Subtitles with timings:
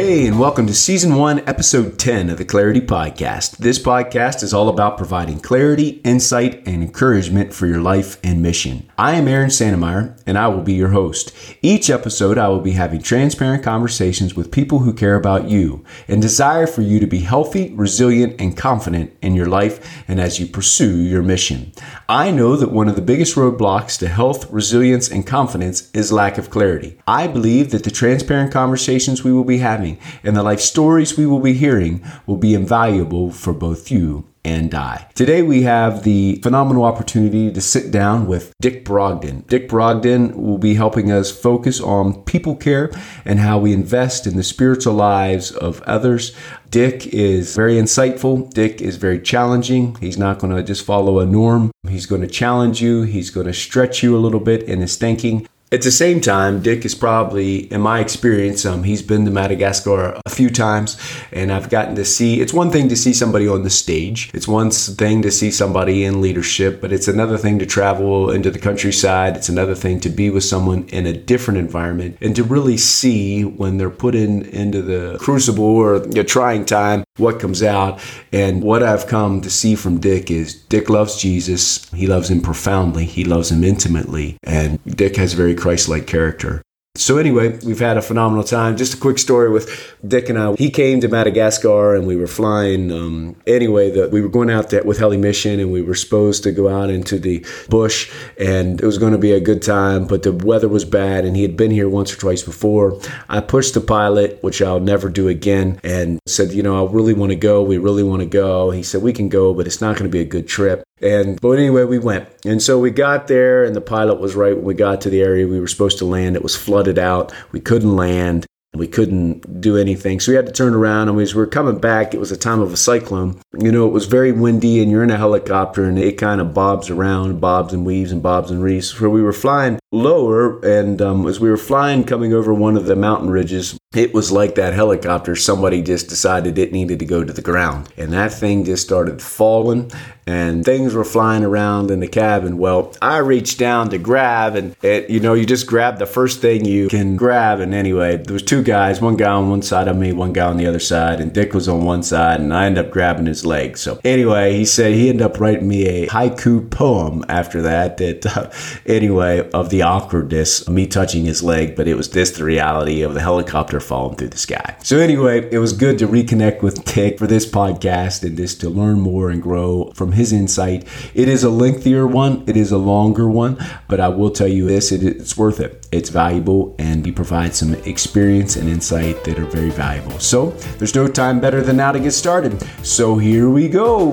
[0.00, 3.58] Hey, and welcome to Season 1, Episode 10 of the Clarity Podcast.
[3.58, 8.88] This podcast is all about providing clarity, insight, and encouragement for your life and mission.
[8.96, 11.34] I am Aaron Santemeyer, and I will be your host.
[11.60, 16.22] Each episode, I will be having transparent conversations with people who care about you and
[16.22, 20.46] desire for you to be healthy, resilient, and confident in your life and as you
[20.46, 21.72] pursue your mission.
[22.08, 26.38] I know that one of the biggest roadblocks to health, resilience, and confidence is lack
[26.38, 26.98] of clarity.
[27.06, 29.89] I believe that the transparent conversations we will be having
[30.22, 34.74] and the life stories we will be hearing will be invaluable for both you and
[34.74, 35.06] I.
[35.14, 39.46] Today we have the phenomenal opportunity to sit down with Dick Brogden.
[39.48, 42.90] Dick Brogden will be helping us focus on people care
[43.24, 46.34] and how we invest in the spiritual lives of others.
[46.70, 48.48] Dick is very insightful.
[48.50, 49.96] Dick is very challenging.
[49.96, 51.70] He's not going to just follow a norm.
[51.88, 53.02] He's going to challenge you.
[53.02, 55.46] He's going to stretch you a little bit in his thinking.
[55.72, 60.20] At the same time, Dick is probably, in my experience, um, he's been to Madagascar
[60.26, 60.98] a few times,
[61.30, 62.40] and I've gotten to see.
[62.40, 64.32] It's one thing to see somebody on the stage.
[64.34, 68.50] It's one thing to see somebody in leadership, but it's another thing to travel into
[68.50, 69.36] the countryside.
[69.36, 73.44] It's another thing to be with someone in a different environment and to really see
[73.44, 78.00] when they're put in into the crucible or a trying time what comes out.
[78.32, 81.88] And what I've come to see from Dick is Dick loves Jesus.
[81.92, 83.04] He loves him profoundly.
[83.04, 86.62] He loves him intimately, and Dick has very Christ-like character.
[86.96, 88.76] So anyway, we've had a phenomenal time.
[88.76, 90.54] Just a quick story with Dick and I.
[90.56, 92.90] He came to Madagascar and we were flying.
[92.90, 96.42] Um, anyway, the, we were going out there with Heli Mission and we were supposed
[96.42, 100.04] to go out into the bush and it was going to be a good time,
[100.04, 103.00] but the weather was bad and he had been here once or twice before.
[103.28, 107.14] I pushed the pilot, which I'll never do again, and said, you know, I really
[107.14, 107.62] want to go.
[107.62, 108.72] We really want to go.
[108.72, 110.82] He said, we can go, but it's not going to be a good trip.
[111.02, 112.28] And but anyway, we went.
[112.44, 115.22] And so we got there, and the pilot was right when we got to the
[115.22, 116.36] area we were supposed to land.
[116.36, 117.32] It was flooded out.
[117.52, 118.46] We couldn't land.
[118.72, 120.20] We couldn't do anything.
[120.20, 122.14] So we had to turn around and as we were coming back.
[122.14, 123.40] It was a time of a cyclone.
[123.58, 126.54] You know, it was very windy and you're in a helicopter and it kind of
[126.54, 128.90] bobs around, bobs and weaves and bobs and reefs.
[128.90, 132.86] So we were flying lower and um, as we were flying coming over one of
[132.86, 135.34] the mountain ridges, it was like that helicopter.
[135.34, 137.88] Somebody just decided it needed to go to the ground.
[137.96, 139.90] And that thing just started falling
[140.28, 142.56] and things were flying around in the cabin.
[142.56, 146.40] Well, I reached down to grab and it, you know, you just grab the first
[146.40, 147.58] thing you can grab.
[147.58, 150.46] And anyway, there was two guys, one guy on one side of me, one guy
[150.46, 153.26] on the other side, and Dick was on one side and I ended up grabbing
[153.26, 153.76] his leg.
[153.76, 157.96] So anyway, he said he ended up writing me a haiku poem after that.
[157.96, 158.50] That uh,
[158.86, 163.02] anyway, of the awkwardness of me touching his leg, but it was just the reality
[163.02, 164.76] of the helicopter falling through the sky.
[164.82, 168.70] So anyway, it was good to reconnect with Dick for this podcast and just to
[168.70, 170.86] learn more and grow from his insight.
[171.14, 173.58] It is a lengthier one, it is a longer one,
[173.88, 175.86] but I will tell you this, it, it's worth it.
[175.92, 180.18] It's valuable and he provides some experience and insight that are very valuable.
[180.18, 182.62] So there's no time better than now to get started.
[182.84, 184.12] So here we go.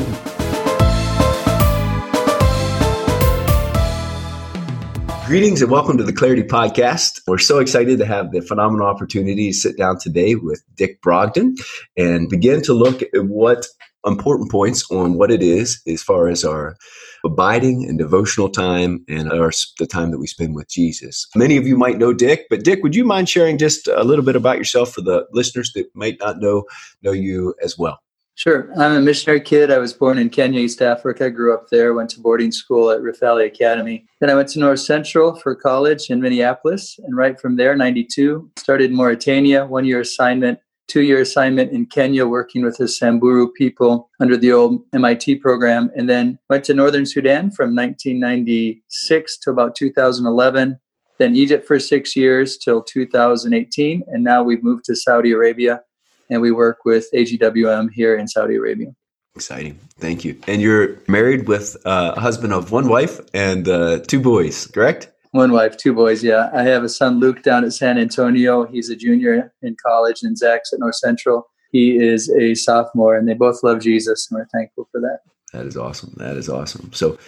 [5.28, 7.20] Greetings and welcome to the Clarity Podcast.
[7.28, 11.58] We're so excited to have the phenomenal opportunity to sit down today with Dick Brogden
[11.98, 13.68] and begin to look at what
[14.06, 16.78] important points on what it is as far as our
[17.26, 21.28] abiding and devotional time and our, the time that we spend with Jesus.
[21.36, 24.24] Many of you might know Dick, but Dick, would you mind sharing just a little
[24.24, 26.64] bit about yourself for the listeners that might not know
[27.02, 28.00] know you as well?
[28.38, 28.72] Sure.
[28.78, 29.72] I'm a missionary kid.
[29.72, 31.32] I was born in Kenya, East Africa.
[31.32, 31.96] Grew up there.
[31.96, 34.06] Went to boarding school at Rift Valley Academy.
[34.22, 37.00] Then I went to North Central for college in Minneapolis.
[37.04, 42.28] And right from there, 92, started Mauritania, one year assignment, two year assignment in Kenya,
[42.28, 45.90] working with the Samburu people under the old MIT program.
[45.96, 50.80] And then went to Northern Sudan from 1996 to about 2011.
[51.18, 54.04] Then Egypt for six years till 2018.
[54.06, 55.82] And now we've moved to Saudi Arabia
[56.30, 58.94] and we work with AGWM here in Saudi Arabia.
[59.36, 59.80] Exciting.
[60.00, 60.40] Thank you.
[60.48, 65.12] And you're married with uh, a husband of one wife and uh, two boys, correct?
[65.32, 66.24] One wife, two boys.
[66.24, 66.50] Yeah.
[66.54, 68.66] I have a son, Luke, down at San Antonio.
[68.66, 71.48] He's a junior in college, and Zach's at North Central.
[71.72, 75.20] He is a sophomore, and they both love Jesus, and we're thankful for that.
[75.54, 76.14] That is awesome.
[76.18, 76.92] That is awesome.
[76.94, 77.20] So,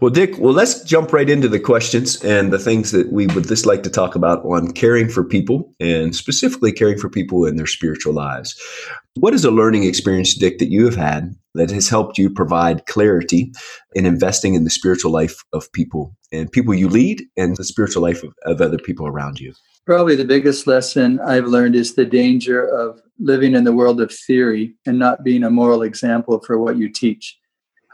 [0.00, 3.48] well, Dick, well, let's jump right into the questions and the things that we would
[3.48, 7.56] just like to talk about on caring for people and specifically caring for people in
[7.56, 8.60] their spiritual lives.
[9.16, 12.86] What is a learning experience, Dick, that you have had that has helped you provide
[12.86, 13.52] clarity
[13.94, 18.02] in investing in the spiritual life of people and people you lead and the spiritual
[18.02, 19.52] life of, of other people around you?
[19.84, 24.12] Probably the biggest lesson I've learned is the danger of living in the world of
[24.12, 27.36] theory and not being a moral example for what you teach.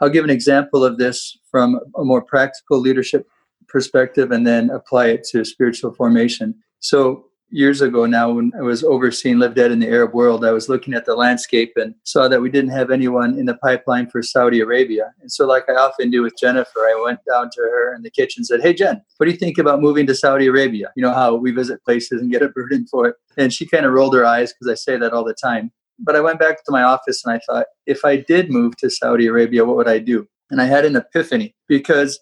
[0.01, 3.27] I'll give an example of this from a more practical leadership
[3.67, 6.55] perspective and then apply it to spiritual formation.
[6.79, 10.51] So, years ago now when I was overseeing Live Dead in the Arab world, I
[10.51, 14.09] was looking at the landscape and saw that we didn't have anyone in the pipeline
[14.09, 15.13] for Saudi Arabia.
[15.21, 18.09] And so, like I often do with Jennifer, I went down to her in the
[18.09, 20.91] kitchen and said, Hey, Jen, what do you think about moving to Saudi Arabia?
[20.95, 23.15] You know how we visit places and get a burden for it.
[23.37, 25.71] And she kind of rolled her eyes because I say that all the time.
[25.99, 28.89] But I went back to my office and I thought, if I did move to
[28.89, 30.27] Saudi Arabia, what would I do?
[30.51, 32.19] And I had an epiphany because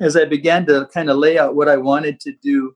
[0.00, 2.74] as I began to kind of lay out what I wanted to do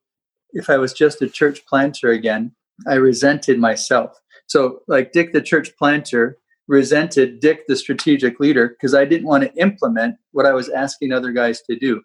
[0.52, 2.52] if I was just a church planter again,
[2.86, 4.18] I resented myself.
[4.46, 6.38] So, like Dick, the church planter,
[6.68, 11.12] resented Dick, the strategic leader, because I didn't want to implement what I was asking
[11.12, 12.02] other guys to do.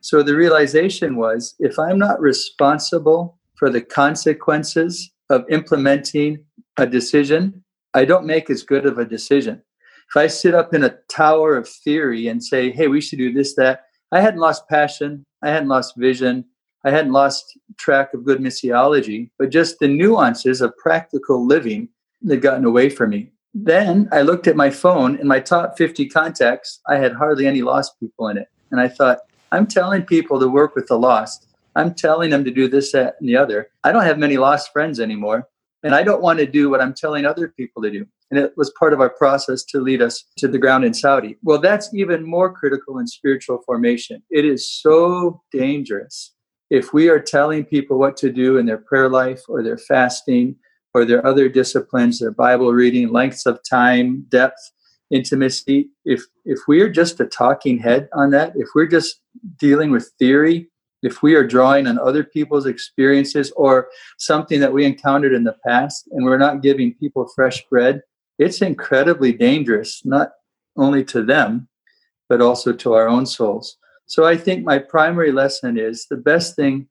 [0.00, 6.44] So, the realization was if I'm not responsible for the consequences of implementing
[6.76, 7.64] a decision,
[7.96, 9.62] I don't make as good of a decision.
[10.10, 13.32] If I sit up in a tower of theory and say, hey, we should do
[13.32, 16.44] this, that, I hadn't lost passion, I hadn't lost vision,
[16.84, 21.88] I hadn't lost track of good missiology, but just the nuances of practical living
[22.28, 23.30] had gotten away from me.
[23.54, 27.62] Then I looked at my phone in my top 50 contacts, I had hardly any
[27.62, 28.48] lost people in it.
[28.70, 29.20] And I thought,
[29.52, 31.46] I'm telling people to work with the lost.
[31.74, 33.70] I'm telling them to do this, that, and the other.
[33.84, 35.48] I don't have many lost friends anymore.
[35.86, 38.04] And I don't want to do what I'm telling other people to do.
[38.30, 41.36] And it was part of our process to lead us to the ground in Saudi.
[41.44, 44.20] Well, that's even more critical in spiritual formation.
[44.28, 46.34] It is so dangerous
[46.70, 50.56] if we are telling people what to do in their prayer life or their fasting
[50.92, 54.72] or their other disciplines, their Bible reading, lengths of time, depth,
[55.12, 59.20] intimacy, if if we are just a talking head on that, if we're just
[59.56, 60.68] dealing with theory,
[61.06, 63.88] if we are drawing on other people's experiences or
[64.18, 68.02] something that we encountered in the past and we're not giving people fresh bread,
[68.38, 70.32] it's incredibly dangerous, not
[70.76, 71.68] only to them,
[72.28, 73.78] but also to our own souls.
[74.06, 76.88] So I think my primary lesson is the best thing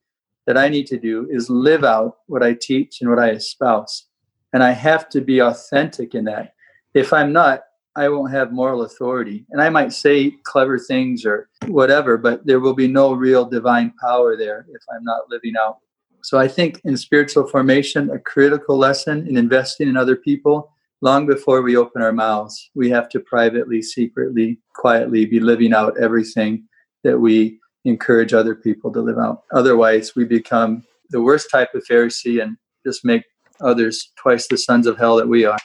[0.48, 4.08] that I need to do is live out what I teach and what I espouse.
[4.54, 6.54] And I have to be authentic in that.
[6.94, 7.64] If I'm not,
[7.96, 9.46] I won't have moral authority.
[9.52, 13.94] And I might say clever things or whatever, but there will be no real divine
[14.02, 15.78] power there if I'm not living out.
[16.22, 20.72] So I think in spiritual formation, a critical lesson in investing in other people,
[21.02, 25.98] long before we open our mouths, we have to privately, secretly, quietly be living out
[26.00, 26.68] everything
[27.04, 29.44] that we encourage other people to live out.
[29.54, 33.24] Otherwise, we become the worst type of Pharisee and just make
[33.62, 35.60] others twice the sons of hell that we are.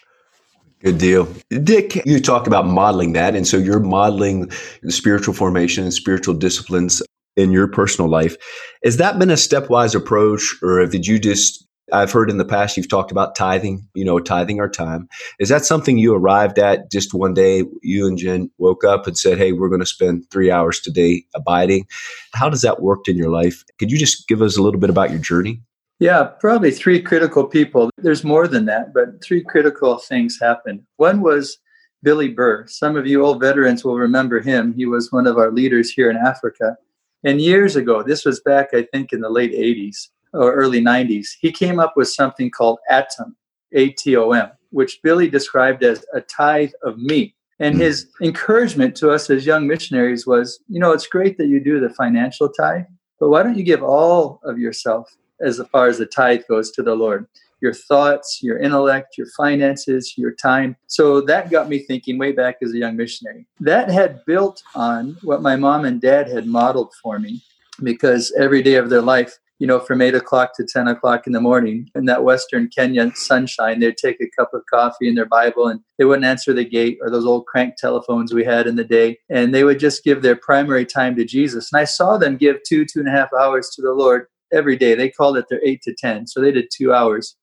[0.82, 1.28] Good deal.
[1.62, 3.36] Dick, you talk about modeling that.
[3.36, 4.50] And so you're modeling
[4.88, 7.02] spiritual formation and spiritual disciplines
[7.36, 8.36] in your personal life.
[8.82, 12.76] Has that been a stepwise approach, or did you just I've heard in the past
[12.76, 15.08] you've talked about tithing, you know, tithing our time.
[15.38, 17.64] Is that something you arrived at just one day?
[17.82, 21.24] You and Jen woke up and said, Hey, we're going to spend three hours today
[21.34, 21.86] abiding.
[22.32, 23.64] How does that work in your life?
[23.78, 25.62] Could you just give us a little bit about your journey?
[26.00, 27.90] Yeah, probably three critical people.
[27.98, 30.80] There's more than that, but three critical things happened.
[30.96, 31.58] One was
[32.02, 32.66] Billy Burr.
[32.68, 34.72] Some of you old veterans will remember him.
[34.72, 36.78] He was one of our leaders here in Africa.
[37.22, 41.28] And years ago, this was back, I think, in the late 80s or early 90s,
[41.38, 43.34] he came up with something called ATOM,
[43.72, 47.34] A T O M, which Billy described as a tithe of me.
[47.58, 51.62] And his encouragement to us as young missionaries was, you know, it's great that you
[51.62, 52.84] do the financial tithe,
[53.18, 56.82] but why don't you give all of yourself as far as the tithe goes to
[56.82, 57.26] the Lord?
[57.60, 60.76] Your thoughts, your intellect, your finances, your time.
[60.86, 63.46] So that got me thinking way back as a young missionary.
[63.60, 67.42] That had built on what my mom and dad had modeled for me
[67.82, 71.34] because every day of their life, you know, from eight o'clock to 10 o'clock in
[71.34, 75.26] the morning in that Western Kenya sunshine, they'd take a cup of coffee and their
[75.26, 78.76] Bible and they wouldn't answer the gate or those old crank telephones we had in
[78.76, 79.18] the day.
[79.28, 81.70] And they would just give their primary time to Jesus.
[81.70, 84.76] And I saw them give two, two and a half hours to the Lord every
[84.76, 84.94] day.
[84.94, 86.26] They called it their eight to 10.
[86.26, 87.36] So they did two hours.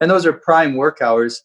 [0.00, 1.42] And those are prime work hours.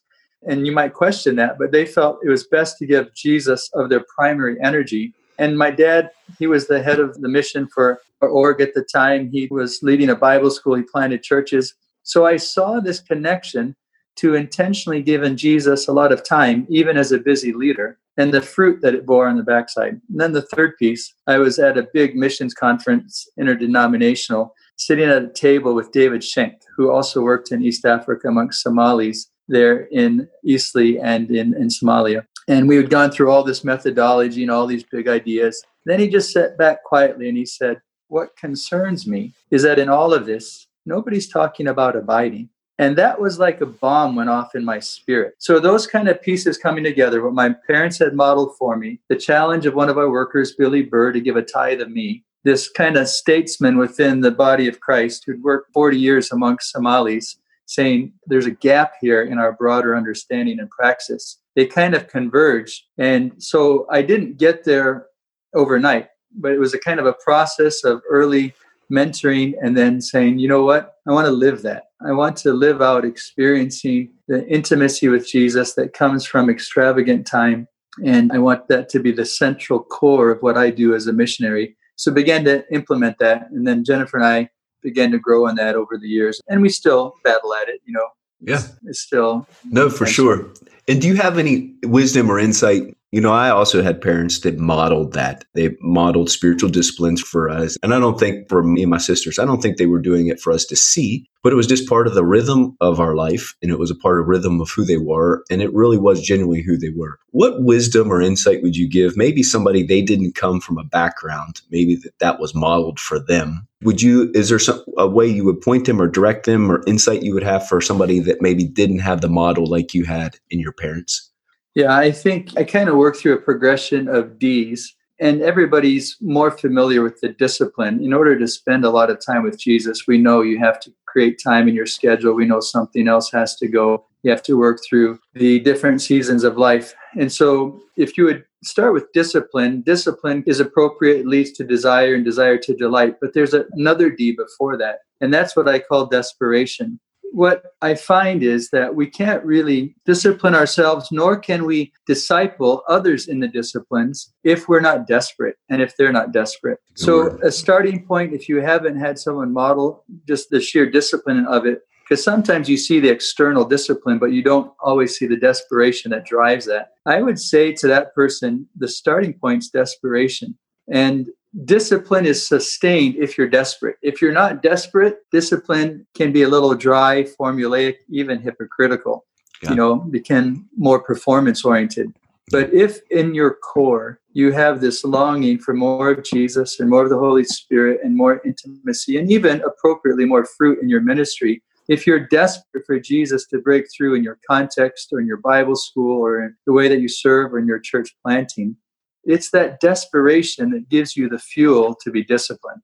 [0.47, 3.89] And you might question that, but they felt it was best to give Jesus of
[3.89, 8.61] their primary energy and my dad, he was the head of the mission for org
[8.61, 9.29] at the time.
[9.29, 11.73] He was leading a Bible school, he planted churches.
[12.03, 13.75] So I saw this connection
[14.15, 18.41] to intentionally giving Jesus a lot of time, even as a busy leader, and the
[18.41, 19.99] fruit that it bore on the backside.
[20.09, 25.23] And then the third piece, I was at a big missions conference, interdenominational, sitting at
[25.23, 30.27] a table with David Shenk, who also worked in East Africa amongst Somalis there in
[30.43, 32.25] Eastleigh and in, in Somalia.
[32.47, 35.63] And we had gone through all this methodology and all these big ideas.
[35.85, 39.89] Then he just sat back quietly and he said, What concerns me is that in
[39.89, 42.49] all of this, nobody's talking about abiding.
[42.79, 45.35] And that was like a bomb went off in my spirit.
[45.37, 49.15] So, those kind of pieces coming together, what my parents had modeled for me, the
[49.15, 52.69] challenge of one of our workers, Billy Burr, to give a tithe of me, this
[52.69, 58.13] kind of statesman within the body of Christ who'd worked 40 years amongst Somalis, saying
[58.27, 61.39] there's a gap here in our broader understanding and praxis.
[61.55, 62.83] They kind of converged.
[62.97, 65.07] And so I didn't get there
[65.53, 68.53] overnight, but it was a kind of a process of early
[68.91, 71.85] mentoring and then saying, you know what, I want to live that.
[72.05, 77.67] I want to live out experiencing the intimacy with Jesus that comes from extravagant time.
[78.03, 81.13] And I want that to be the central core of what I do as a
[81.13, 81.77] missionary.
[81.95, 83.49] So began to implement that.
[83.51, 84.49] And then Jennifer and I
[84.81, 86.41] began to grow on that over the years.
[86.47, 88.07] And we still battle at it, you know.
[88.41, 88.55] Yeah.
[88.55, 89.47] It's, it's still.
[89.63, 90.51] No, for sure.
[90.87, 92.95] And do you have any wisdom or insight?
[93.13, 95.45] You know, I also had parents that modeled that.
[95.53, 97.77] They modeled spiritual disciplines for us.
[97.83, 100.25] And I don't think for me and my sisters, I don't think they were doing
[100.25, 103.13] it for us to see, but it was just part of the rhythm of our
[103.13, 103.53] life.
[103.61, 105.43] And it was a part of rhythm of who they were.
[105.51, 107.19] And it really was genuinely who they were.
[107.29, 109.15] What wisdom or insight would you give?
[109.15, 113.67] Maybe somebody they didn't come from a background, maybe that that was modeled for them.
[113.83, 116.81] Would you, is there some, a way you would point them or direct them or
[116.87, 120.39] insight you would have for somebody that maybe didn't have the model like you had
[120.49, 121.29] in your parents?
[121.75, 126.51] Yeah, I think I kind of work through a progression of D's, and everybody's more
[126.51, 128.03] familiar with the discipline.
[128.03, 130.93] In order to spend a lot of time with Jesus, we know you have to
[131.07, 132.33] create time in your schedule.
[132.33, 134.05] We know something else has to go.
[134.21, 136.93] You have to work through the different seasons of life.
[137.19, 142.23] And so, if you would start with discipline, discipline is appropriate, leads to desire, and
[142.23, 143.15] desire to delight.
[143.19, 146.99] But there's another D before that, and that's what I call desperation
[147.33, 153.27] what I find is that we can't really discipline ourselves, nor can we disciple others
[153.27, 156.77] in the disciplines if we're not desperate and if they're not desperate.
[156.93, 161.65] So, a starting point, if you haven't had someone model just the sheer discipline of
[161.65, 166.11] it, because sometimes you see the external discipline, but you don't always see the desperation
[166.11, 166.89] that drives that.
[167.07, 170.55] I would say to that person, the starting point's desperation.
[170.87, 171.29] And
[171.65, 173.97] discipline is sustained if you're desperate.
[174.01, 179.25] If you're not desperate, discipline can be a little dry, formulaic, even hypocritical.
[179.61, 179.69] Yeah.
[179.71, 182.13] You know, become more performance oriented.
[182.51, 187.03] But if in your core you have this longing for more of Jesus and more
[187.03, 191.63] of the Holy Spirit and more intimacy and even appropriately more fruit in your ministry,
[191.87, 195.75] if you're desperate for Jesus to break through in your context or in your Bible
[195.75, 198.75] school or in the way that you serve or in your church planting,
[199.23, 202.81] it's that desperation that gives you the fuel to be disciplined.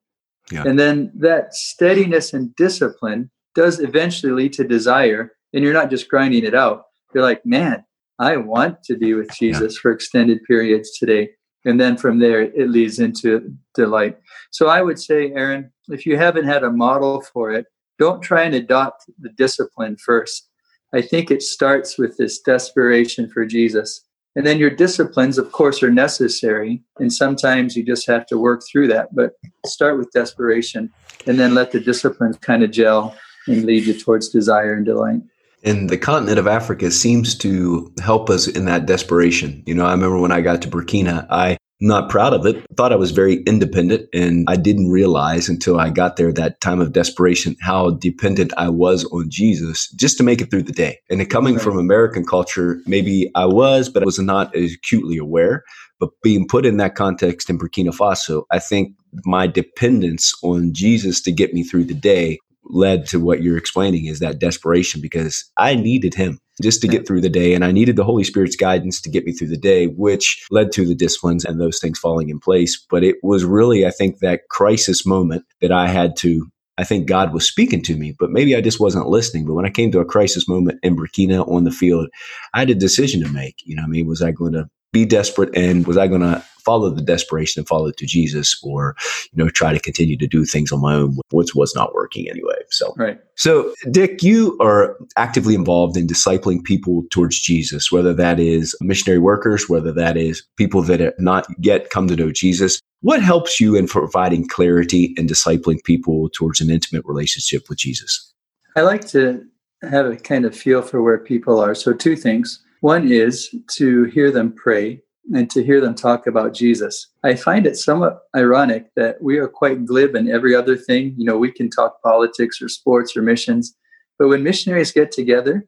[0.51, 0.63] Yeah.
[0.65, 5.33] And then that steadiness and discipline does eventually lead to desire.
[5.53, 6.83] And you're not just grinding it out.
[7.13, 7.83] You're like, man,
[8.19, 9.81] I want to be with Jesus yeah.
[9.81, 11.29] for extended periods today.
[11.65, 14.17] And then from there, it leads into delight.
[14.51, 17.65] So I would say, Aaron, if you haven't had a model for it,
[17.97, 20.47] don't try and adopt the discipline first.
[20.93, 24.05] I think it starts with this desperation for Jesus.
[24.35, 26.81] And then your disciplines, of course, are necessary.
[26.99, 29.13] And sometimes you just have to work through that.
[29.13, 29.33] But
[29.65, 30.91] start with desperation
[31.27, 33.15] and then let the disciplines kind of gel
[33.47, 35.21] and lead you towards desire and delight.
[35.63, 39.61] And the continent of Africa seems to help us in that desperation.
[39.65, 42.63] You know, I remember when I got to Burkina, I not proud of it.
[42.75, 46.81] Thought I was very independent, and I didn't realize until I got there that time
[46.81, 50.99] of desperation how dependent I was on Jesus just to make it through the day.
[51.09, 51.63] And coming right.
[51.63, 55.63] from American culture, maybe I was, but I was not as acutely aware.
[55.99, 58.95] But being put in that context in Burkina Faso, I think
[59.25, 64.05] my dependence on Jesus to get me through the day led to what you're explaining
[64.05, 67.53] is that desperation because I needed him just to get through the day.
[67.53, 70.71] And I needed the Holy Spirit's guidance to get me through the day, which led
[70.73, 72.85] to the disciplines and those things falling in place.
[72.89, 76.47] But it was really, I think, that crisis moment that I had to
[76.79, 79.45] I think God was speaking to me, but maybe I just wasn't listening.
[79.45, 82.07] But when I came to a crisis moment in Burkina on the field,
[82.53, 83.55] I had a decision to make.
[83.65, 86.43] You know, I mean, was I going to be desperate and was I going to
[86.63, 88.95] follow the desperation and follow it to Jesus or,
[89.31, 92.29] you know, try to continue to do things on my own, which was not working
[92.29, 92.55] anyway.
[92.69, 93.19] So, right.
[93.35, 99.19] So, Dick, you are actively involved in discipling people towards Jesus, whether that is missionary
[99.19, 102.79] workers, whether that is people that have not yet come to know Jesus.
[103.01, 108.33] What helps you in providing clarity and discipling people towards an intimate relationship with Jesus?
[108.75, 109.45] I like to
[109.81, 111.73] have a kind of feel for where people are.
[111.73, 112.63] So, two things.
[112.81, 115.01] One is to hear them pray
[115.33, 117.07] and to hear them talk about Jesus.
[117.23, 121.13] I find it somewhat ironic that we are quite glib in every other thing.
[121.17, 123.75] You know, we can talk politics or sports or missions,
[124.17, 125.67] but when missionaries get together,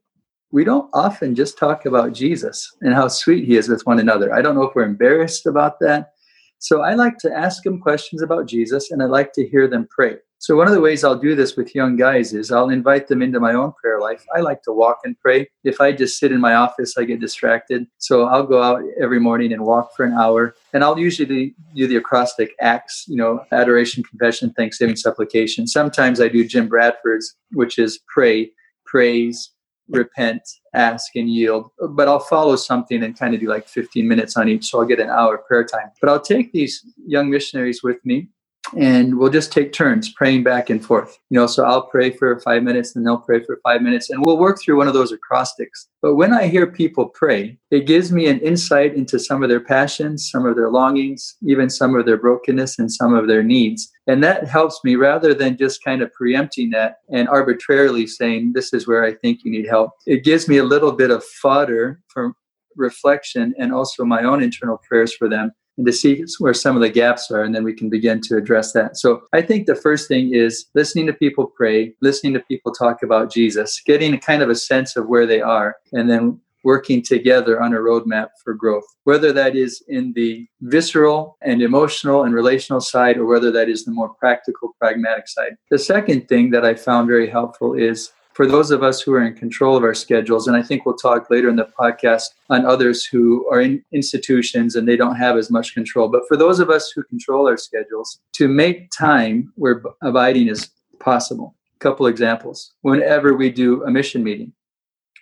[0.51, 4.33] we don't often just talk about Jesus and how sweet he is with one another.
[4.33, 6.11] I don't know if we're embarrassed about that.
[6.59, 9.87] So I like to ask them questions about Jesus and I like to hear them
[9.89, 10.17] pray.
[10.41, 13.21] So, one of the ways I'll do this with young guys is I'll invite them
[13.21, 14.25] into my own prayer life.
[14.35, 15.47] I like to walk and pray.
[15.63, 17.85] If I just sit in my office, I get distracted.
[17.99, 20.55] So, I'll go out every morning and walk for an hour.
[20.73, 25.67] And I'll usually do the acrostic acts, you know, adoration, confession, thanksgiving, supplication.
[25.67, 28.49] Sometimes I do Jim Bradford's, which is pray,
[28.87, 29.51] praise,
[29.89, 30.41] repent,
[30.73, 31.69] ask, and yield.
[31.91, 34.71] But I'll follow something and kind of do like 15 minutes on each.
[34.71, 35.91] So I'll get an hour of prayer time.
[36.01, 38.29] But I'll take these young missionaries with me
[38.77, 41.17] and we'll just take turns praying back and forth.
[41.29, 44.23] You know, so I'll pray for five minutes and they'll pray for five minutes and
[44.25, 45.87] we'll work through one of those acrostics.
[46.01, 49.59] But when I hear people pray, it gives me an insight into some of their
[49.59, 53.91] passions, some of their longings, even some of their brokenness and some of their needs.
[54.07, 58.73] And that helps me rather than just kind of preempting that and arbitrarily saying, this
[58.73, 59.91] is where I think you need help.
[60.05, 62.33] It gives me a little bit of fodder for
[62.75, 66.81] reflection and also my own internal prayers for them and to see where some of
[66.81, 68.97] the gaps are, and then we can begin to address that.
[68.97, 73.03] So I think the first thing is listening to people pray, listening to people talk
[73.03, 77.01] about Jesus, getting a kind of a sense of where they are, and then working
[77.01, 82.35] together on a roadmap for growth, whether that is in the visceral and emotional and
[82.35, 85.55] relational side, or whether that is the more practical, pragmatic side.
[85.71, 89.23] The second thing that I found very helpful is for those of us who are
[89.23, 92.65] in control of our schedules, and I think we'll talk later in the podcast on
[92.65, 96.59] others who are in institutions and they don't have as much control, but for those
[96.59, 101.53] of us who control our schedules, to make time where abiding is possible.
[101.75, 102.73] A couple examples.
[102.81, 104.51] Whenever we do a mission meeting,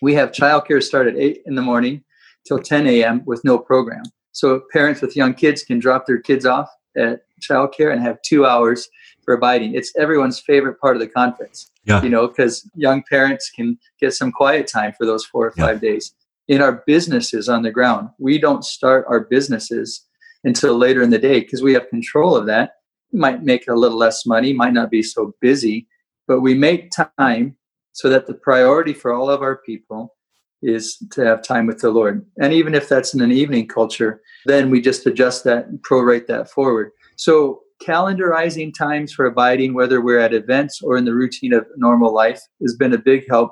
[0.01, 2.01] we have childcare start at 8 in the morning
[2.47, 3.21] till 10 a.m.
[3.25, 4.03] with no program.
[4.31, 8.45] So parents with young kids can drop their kids off at childcare and have two
[8.45, 8.87] hours
[9.29, 9.75] for abiding.
[9.75, 11.69] It's everyone's favorite part of the conference.
[11.85, 12.01] Yeah.
[12.01, 15.83] You know, because young parents can get some quiet time for those four or five
[15.83, 15.91] yeah.
[15.91, 16.15] days.
[16.47, 20.03] In our businesses on the ground, we don't start our businesses
[20.43, 22.77] until later in the day because we have control of that.
[23.13, 25.87] We might make a little less money, might not be so busy,
[26.27, 27.55] but we make time
[27.91, 30.15] so that the priority for all of our people
[30.63, 32.25] is to have time with the Lord.
[32.41, 36.25] And even if that's in an evening culture, then we just adjust that and prorate
[36.25, 36.89] that forward.
[37.15, 42.13] So calendarizing times for abiding, whether we're at events or in the routine of normal
[42.13, 43.51] life, has been a big help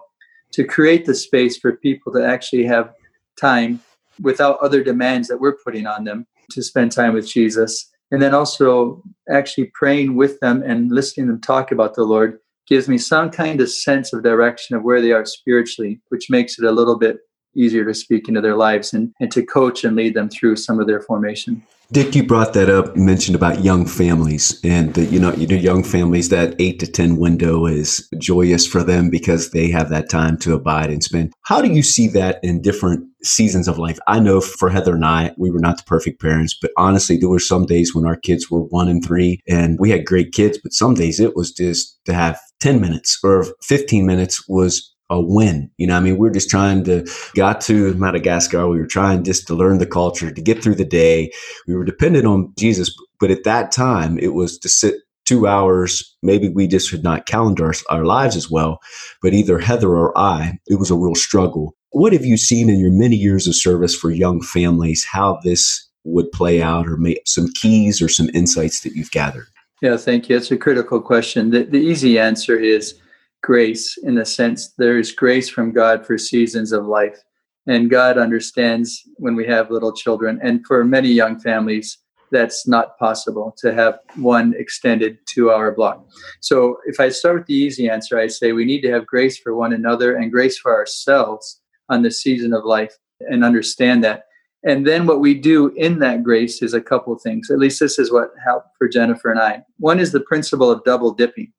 [0.51, 2.93] to create the space for people to actually have
[3.39, 3.79] time
[4.21, 7.89] without other demands that we're putting on them to spend time with Jesus.
[8.11, 12.87] And then also actually praying with them and listening them talk about the Lord gives
[12.87, 16.65] me some kind of sense of direction of where they are spiritually, which makes it
[16.65, 17.17] a little bit
[17.55, 20.79] easier to speak into their lives and, and to coach and lead them through some
[20.79, 21.63] of their formation.
[21.89, 22.97] Dick, you brought that up.
[22.97, 26.27] Mentioned about young families, and the, you know, you know, young families.
[26.27, 30.53] That eight to ten window is joyous for them because they have that time to
[30.53, 31.31] abide and spend.
[31.43, 33.99] How do you see that in different seasons of life?
[34.05, 37.29] I know for Heather and I, we were not the perfect parents, but honestly, there
[37.29, 40.59] were some days when our kids were one and three, and we had great kids.
[40.61, 45.21] But some days it was just to have ten minutes or fifteen minutes was a
[45.21, 45.71] win.
[45.77, 48.67] You know, I mean, we're just trying to got to Madagascar.
[48.67, 51.31] We were trying just to learn the culture, to get through the day.
[51.67, 56.15] We were dependent on Jesus, but at that time, it was to sit two hours.
[56.23, 58.79] Maybe we just could not calendar our, our lives as well.
[59.21, 61.75] But either Heather or I, it was a real struggle.
[61.91, 65.05] What have you seen in your many years of service for young families?
[65.05, 69.47] How this would play out, or make some keys or some insights that you've gathered?
[69.81, 70.37] Yeah, thank you.
[70.37, 71.51] It's a critical question.
[71.51, 72.99] The, the easy answer is
[73.47, 77.17] grace in the sense there is grace from God for seasons of life.
[77.65, 80.37] And God understands when we have little children.
[80.43, 81.97] And for many young families,
[82.29, 86.05] that's not possible to have one extended two hour block.
[86.41, 89.37] So if I start with the easy answer, I say we need to have grace
[89.39, 94.23] for one another and grace for ourselves on the season of life and understand that.
[94.63, 97.49] And then what we do in that grace is a couple things.
[97.49, 99.63] At least this is what helped for Jennifer and I.
[99.77, 101.53] One is the principle of double dipping.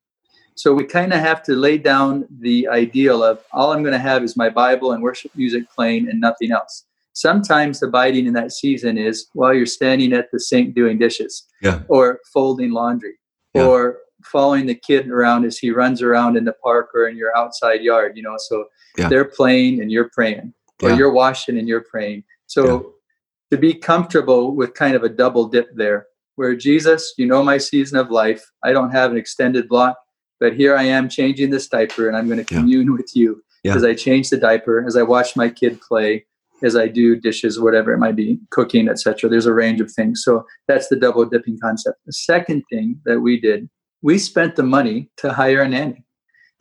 [0.58, 3.98] So we kind of have to lay down the ideal of all I'm going to
[3.98, 6.84] have is my Bible and worship music playing and nothing else.
[7.12, 11.82] Sometimes abiding in that season is while you're standing at the sink doing dishes, yeah.
[11.88, 13.14] or folding laundry,
[13.54, 13.66] yeah.
[13.66, 17.36] or following the kid around as he runs around in the park or in your
[17.36, 18.16] outside yard.
[18.16, 18.64] You know, so
[18.96, 19.08] yeah.
[19.08, 22.24] they're playing and you're praying, or you're washing and you're praying.
[22.46, 22.94] So
[23.52, 27.58] to be comfortable with kind of a double dip there, where Jesus, you know my
[27.58, 28.44] season of life.
[28.64, 29.96] I don't have an extended block
[30.40, 32.92] but here I am changing this diaper and I'm going to commune yeah.
[32.92, 33.74] with you yeah.
[33.74, 36.24] as I change the diaper, as I watch my kid play,
[36.62, 39.28] as I do dishes, whatever it might be, cooking, etc.
[39.28, 40.22] There's a range of things.
[40.24, 41.98] So that's the double dipping concept.
[42.06, 43.68] The second thing that we did,
[44.02, 46.04] we spent the money to hire a nanny.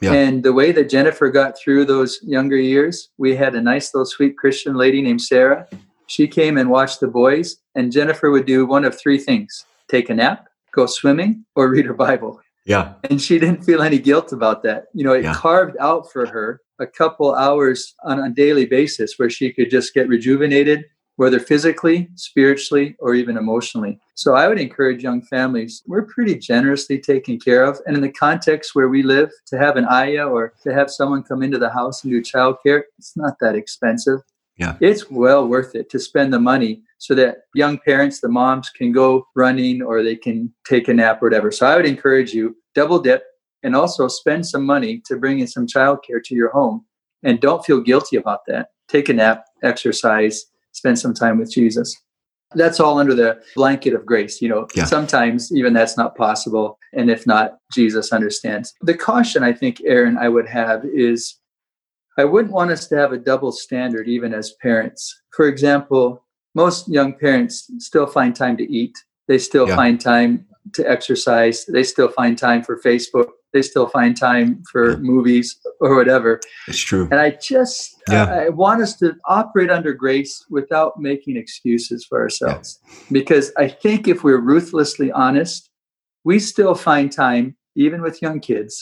[0.01, 0.13] Yeah.
[0.13, 4.05] And the way that Jennifer got through those younger years, we had a nice little
[4.05, 5.67] sweet Christian lady named Sarah.
[6.05, 10.09] She came and watched the boys, and Jennifer would do one of three things take
[10.09, 12.39] a nap, go swimming, or read her Bible.
[12.67, 12.93] Yeah.
[13.09, 14.87] And she didn't feel any guilt about that.
[14.93, 15.33] You know, it Yeah.
[15.33, 19.93] carved out for her a couple hours on a daily basis where she could just
[19.93, 23.99] get rejuvenated, whether physically, spiritually, or even emotionally.
[24.15, 27.79] So I would encourage young families, we're pretty generously taken care of.
[27.87, 31.23] And in the context where we live, to have an ayah or to have someone
[31.23, 34.19] come into the house and do childcare, it's not that expensive.
[34.57, 34.75] Yeah.
[34.81, 38.91] It's well worth it to spend the money so that young parents, the moms, can
[38.91, 41.51] go running or they can take a nap or whatever.
[41.51, 43.23] So I would encourage you, double dip
[43.63, 46.85] and also spend some money to bring in some childcare to your home.
[47.23, 48.69] And don't feel guilty about that.
[48.87, 51.95] Take a nap, exercise, spend some time with Jesus.
[52.55, 54.41] That's all under the blanket of grace.
[54.41, 54.85] You know, Yeah.
[54.85, 56.77] sometimes even that's not possible.
[56.93, 58.73] And if not, Jesus understands.
[58.81, 61.35] The caution I think, Aaron, I would have is
[62.17, 65.21] I wouldn't want us to have a double standard even as parents.
[65.31, 66.23] For example,
[66.57, 67.55] most young parents
[67.89, 68.95] still find time to eat.
[69.29, 69.75] They still Yeah.
[69.81, 70.31] find time
[70.77, 71.57] to exercise.
[71.75, 73.29] They still find time for Facebook.
[73.53, 74.97] They still find time for Yeah.
[75.13, 75.47] movies
[75.79, 76.31] or whatever.
[76.67, 77.07] It's true.
[77.11, 78.23] And I just Yeah.
[78.23, 79.07] I, I want us to
[79.39, 82.67] operate under grace without making excuses for ourselves.
[83.11, 85.69] Because I think if we're ruthlessly honest,
[86.29, 88.73] we still find time, even with young kids,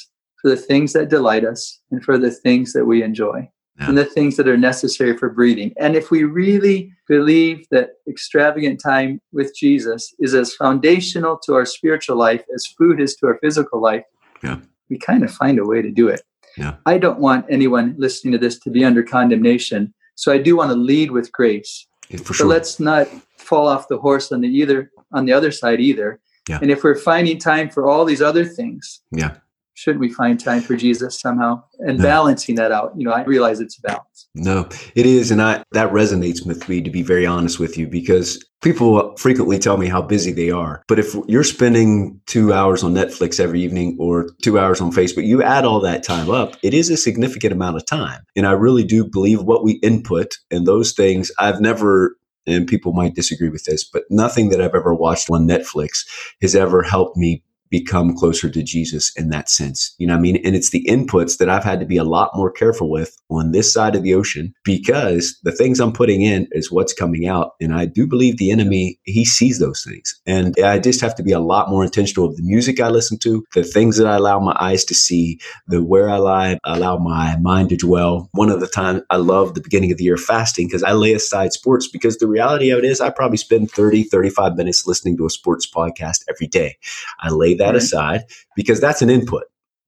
[0.42, 1.62] for the things that delight us
[1.92, 3.90] and for the things that we enjoy Yeah.
[3.90, 5.74] and the things that are necessary for breathing.
[5.78, 11.66] And if we really believe that extravagant time with Jesus is as foundational to our
[11.66, 14.04] spiritual life as food is to our physical life,
[14.42, 14.60] Yeah.
[14.90, 16.22] we kind of find a way to do it.
[16.58, 16.76] Yeah.
[16.86, 19.94] I don't want anyone listening to this to be under condemnation.
[20.16, 21.86] So I do want to lead with grace.
[22.24, 23.08] For But let's not
[23.38, 26.22] fall off the horse on the either on the other side either.
[26.48, 26.60] Yeah.
[26.62, 29.36] And if we're finding time for all these other things, Yeah.
[29.76, 31.62] Shouldn't we find time for Jesus somehow?
[31.80, 32.04] And Yeah.
[32.06, 32.94] balancing that out.
[32.98, 34.28] You know, I realize it's a balance.
[34.34, 37.86] No, it is, and I that resonates with me to be very honest with you
[37.88, 40.82] because people frequently tell me how busy they are.
[40.88, 45.26] But if you're spending two hours on Netflix every evening or two hours on Facebook,
[45.26, 48.22] you add all that time up, it is a significant amount of time.
[48.36, 51.32] And I really do believe what we input and those things.
[51.38, 52.18] I've never.
[52.48, 56.06] And people might disagree with this, but nothing that I've ever watched on Netflix
[56.44, 57.42] has ever helped me
[57.80, 59.94] become closer to Jesus in that sense.
[59.98, 60.38] You know I mean?
[60.46, 63.52] And it's the inputs that I've had to be a lot more careful with on
[63.52, 67.52] this side of the ocean because the things I'm putting in is what's coming out.
[67.60, 70.20] And I do believe the enemy, he sees those things.
[70.26, 73.18] And I just have to be a lot more intentional of the music I listen
[73.20, 76.98] to, the things that I allow my eyes to see, the where I lie, allow
[76.98, 78.30] my mind to dwell.
[78.32, 81.14] One of the times I love the beginning of the year fasting because I lay
[81.14, 85.18] aside sports because the reality of it is I probably spend 30, 35 minutes listening
[85.18, 86.78] to a sports podcast every day.
[87.20, 87.76] I lay that Right.
[87.76, 87.78] Mm-hmm.
[87.78, 88.22] aside
[88.56, 89.44] because that's an input.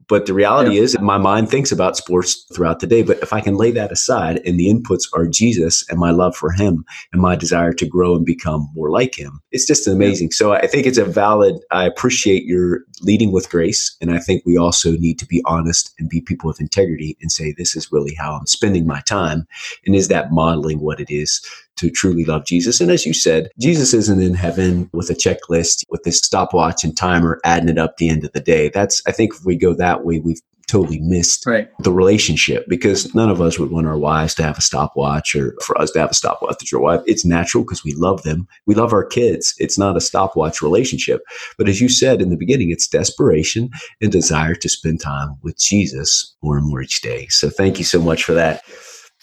[0.09, 0.83] But the reality Yeah.
[0.83, 3.03] is, my mind thinks about sports throughout the day.
[3.03, 6.33] But if I can lay that aside and the inputs are Jesus and my love
[6.33, 10.31] for him and my desire to grow and become more like him, it's just amazing.
[10.31, 13.97] So I think it's a valid, I appreciate your leading with grace.
[13.99, 17.29] And I think we also need to be honest and be people of integrity and
[17.29, 19.45] say, this is really how I'm spending my time.
[19.85, 21.41] And is that modeling what it is
[21.77, 22.81] to truly love Jesus.
[22.81, 26.95] And as you said, Jesus isn't in heaven with a checklist, with this stopwatch and
[26.95, 28.69] timer, adding it up the end of the day.
[28.69, 31.69] That's, I think if we go that way, we've totally missed Right.
[31.79, 35.55] the relationship because none of us would want our wives to have a stopwatch or
[35.63, 36.99] for us to have a stopwatch with your wife.
[37.05, 38.49] It's natural because we love them.
[38.65, 39.55] We love our kids.
[39.59, 41.21] It's not a stopwatch relationship.
[41.57, 43.69] But as you said in the beginning, it's desperation
[44.01, 47.27] and desire to spend time with Jesus more and more each day.
[47.29, 48.61] So thank you so much for that.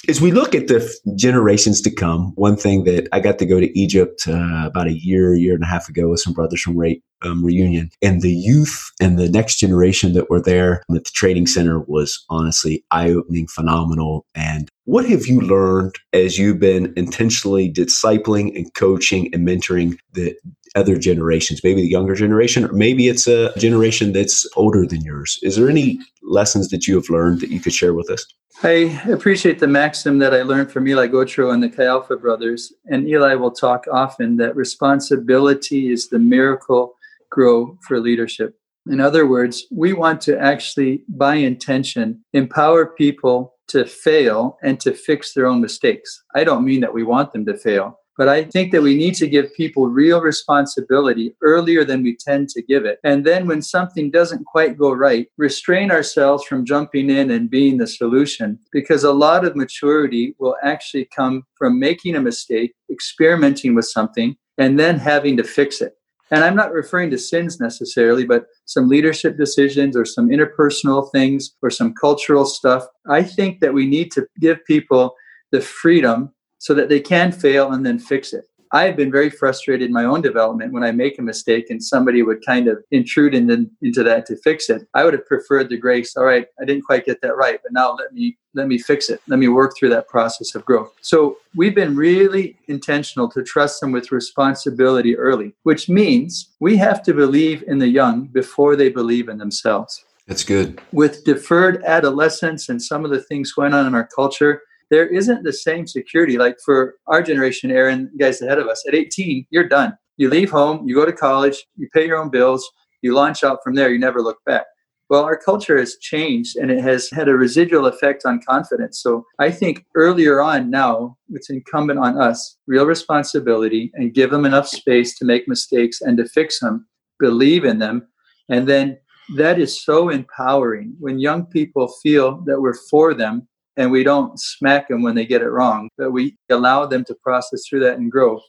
[0.09, 3.59] As we look at the generations to come, one thing that I got to go
[3.59, 6.77] to Egypt uh, about a year, year and a half ago with some brothers from
[6.77, 11.11] Re- um, Reunion, and the youth and the next generation that were there at the
[11.15, 14.27] training center was honestly eye opening, phenomenal.
[14.35, 20.37] And what have you learned as you've been intentionally discipling and coaching and mentoring the
[20.75, 25.39] other generations, maybe the younger generation, or maybe it's a generation that's older than yours?
[25.43, 28.27] Is there any lessons that you have learned that you could share with us?
[28.63, 32.73] I appreciate the maxim that I learned from Eli Gautreaux and the Chi Alpha brothers.
[32.87, 36.95] And Eli will talk often that responsibility is the miracle
[37.31, 38.55] grow for leadership.
[38.87, 44.93] In other words, we want to actually, by intention, empower people to fail and to
[44.93, 46.23] fix their own mistakes.
[46.35, 49.15] I don't mean that we want them to fail, but I think that we need
[49.17, 52.99] to give people real responsibility earlier than we tend to give it.
[53.05, 57.79] And then when something doesn't quite go right, restrain ourselves from jumping in and being
[57.79, 63.75] the solution because a lot of maturity will actually come from making a mistake, experimenting
[63.75, 65.95] with something, and then having to fix it.
[66.31, 71.55] And I'm not referring to sins necessarily, but some leadership decisions or some interpersonal things
[71.63, 72.85] or some cultural stuff.
[73.09, 75.15] I think that we need to give people
[75.53, 78.45] the freedom so that they can fail and then fix it.
[78.75, 82.25] I've been very frustrated in my own development when I make a mistake and somebody
[82.25, 84.83] would kind of intrude in the, into that to fix it.
[84.95, 86.17] I would have preferred the grace.
[86.17, 89.11] All right, I didn't quite get that right, but now let me let me fix
[89.11, 89.21] it.
[89.29, 90.93] Let me work through that process of growth.
[91.03, 97.03] So we've been really intentional to trust them with responsibility early, which means we have
[97.05, 100.05] to believe in the young before they believe in themselves.
[100.27, 100.81] That's good.
[100.91, 105.45] With deferred adolescence and some of the things going on in our culture, there isn't
[105.45, 106.39] the same security.
[106.39, 109.97] Like for our generation, Aaron, guys ahead of us, at 18, you're done.
[110.17, 112.69] You leave home, you go to college, you pay your own bills,
[113.03, 114.67] you launch out from there, you never look back.
[115.11, 119.03] Well, our culture has changed and it has had a residual effect on confidence.
[119.03, 124.47] So I think earlier on now, it's incumbent on us, real responsibility, and give them
[124.47, 126.87] enough space to make mistakes and to fix them,
[127.21, 128.09] believe in them.
[128.49, 128.99] And then
[129.37, 134.39] that is so empowering when young people feel that we're for them and we don't
[134.39, 137.99] smack them when they get it wrong, but we allow them to process through that
[137.99, 138.41] and grow.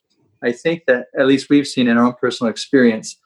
[0.44, 3.18] I think that at least we've seen in our own personal experience,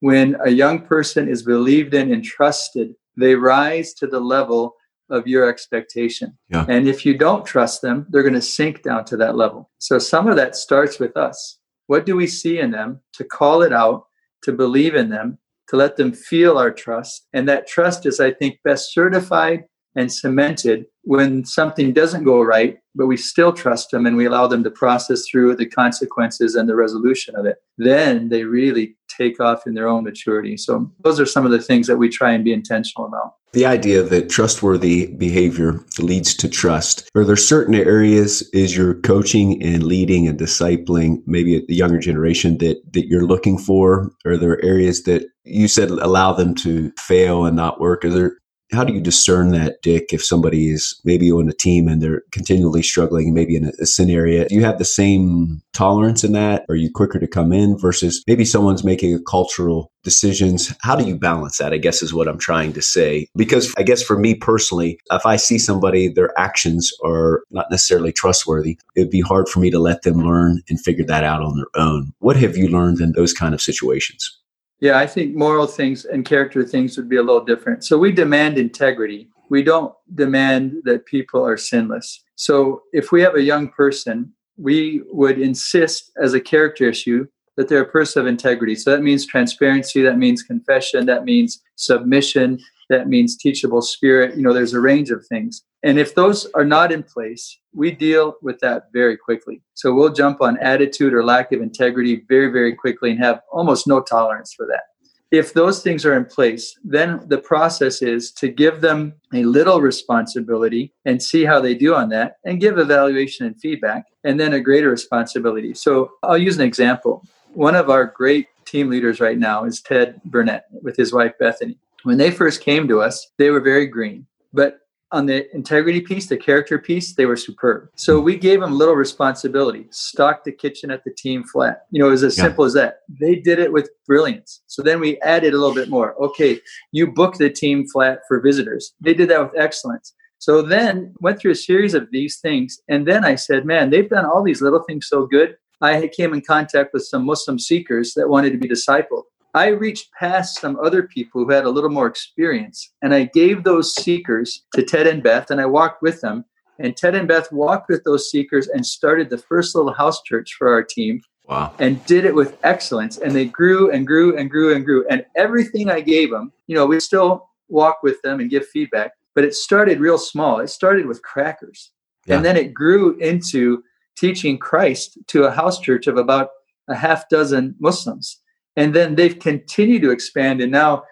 [0.00, 4.74] when a young person is believed in and trusted, they rise to the level
[5.10, 6.38] of your expectation.
[6.48, 6.64] Yeah.
[6.68, 9.68] And if you don't trust them, they're going to sink down to that level.
[9.78, 11.58] So some of that starts with us.
[11.88, 14.06] What do we see in them to call it out,
[14.44, 17.26] to believe in them, to let them feel our trust?
[17.32, 19.64] And that trust is, I think, best certified
[19.96, 24.46] and cemented when something doesn't go right, but we still trust them and we allow
[24.46, 29.40] them to process through the consequences and the resolution of it, then they really take
[29.40, 30.56] off in their own maturity.
[30.56, 33.34] So, those are some of the things that we try and be intentional about.
[33.52, 37.10] The idea that trustworthy behavior leads to trust.
[37.16, 42.58] Are there certain areas is your coaching and leading and discipling maybe the younger generation
[42.58, 44.12] that that you're looking for?
[44.24, 48.04] Are there areas that you said allow them to fail and not work?
[48.04, 48.36] Are there
[48.72, 52.22] how do you discern that, Dick, if somebody is maybe on a team and they're
[52.30, 54.46] continually struggling, maybe in a, a scenario?
[54.46, 56.64] Do you have the same tolerance in that?
[56.68, 60.74] Are you quicker to come in versus maybe someone's making a cultural decisions?
[60.82, 61.72] How do you balance that?
[61.72, 63.26] I guess is what I'm trying to say.
[63.36, 68.12] Because I guess for me personally, if I see somebody, their actions are not necessarily
[68.12, 71.56] trustworthy, it'd be hard for me to let them learn and figure that out on
[71.56, 72.12] their own.
[72.18, 74.39] What have you learned in those kind of situations?
[74.80, 77.84] Yeah, I think moral things and character things would be a little different.
[77.84, 79.28] So we demand integrity.
[79.50, 82.24] We don't demand that people are sinless.
[82.36, 87.68] So if we have a young person, we would insist as a character issue that
[87.68, 88.74] they're a person of integrity.
[88.74, 94.36] So that means transparency, that means confession, that means submission, that means teachable spirit.
[94.36, 95.62] You know, there's a range of things.
[95.82, 99.62] And if those are not in place, we deal with that very quickly.
[99.74, 103.86] So we'll jump on attitude or lack of integrity very, very quickly and have almost
[103.86, 104.82] no tolerance for that.
[105.30, 109.80] If those things are in place, then the process is to give them a little
[109.80, 114.52] responsibility and see how they do on that and give evaluation and feedback, and then
[114.54, 115.72] a greater responsibility.
[115.72, 117.24] So I'll use an example.
[117.54, 121.78] One of our great team leaders right now is Ted Burnett with his wife Bethany.
[122.02, 124.26] When they first came to us, they were very green.
[124.52, 124.80] But
[125.12, 127.88] on the integrity piece, the character piece, they were superb.
[127.96, 129.86] So we gave them little responsibility.
[129.90, 131.86] Stock the kitchen at the team flat.
[131.90, 132.44] You know, it was as yeah.
[132.44, 133.00] simple as that.
[133.08, 134.62] They did it with brilliance.
[134.66, 136.14] So then we added a little bit more.
[136.22, 136.60] Okay,
[136.92, 138.94] you book the team flat for visitors.
[139.00, 140.14] They did that with excellence.
[140.38, 142.80] So then went through a series of these things.
[142.88, 145.56] And then I said, man, they've done all these little things so good.
[145.82, 149.24] I came in contact with some Muslim seekers that wanted to be discipled.
[149.54, 153.64] I reached past some other people who had a little more experience and I gave
[153.64, 156.44] those seekers to Ted and Beth and I walked with them.
[156.78, 160.54] And Ted and Beth walked with those seekers and started the first little house church
[160.56, 161.20] for our team.
[161.46, 161.74] Wow.
[161.78, 163.18] And did it with excellence.
[163.18, 165.06] And they grew and grew and grew and grew.
[165.08, 169.12] And everything I gave them, you know, we still walk with them and give feedback,
[169.34, 170.60] but it started real small.
[170.60, 171.90] It started with crackers.
[172.26, 172.36] Yeah.
[172.36, 173.82] And then it grew into
[174.16, 176.50] teaching Christ to a house church of about
[176.88, 178.39] a half dozen Muslims
[178.76, 181.02] and then they've continued to expand and now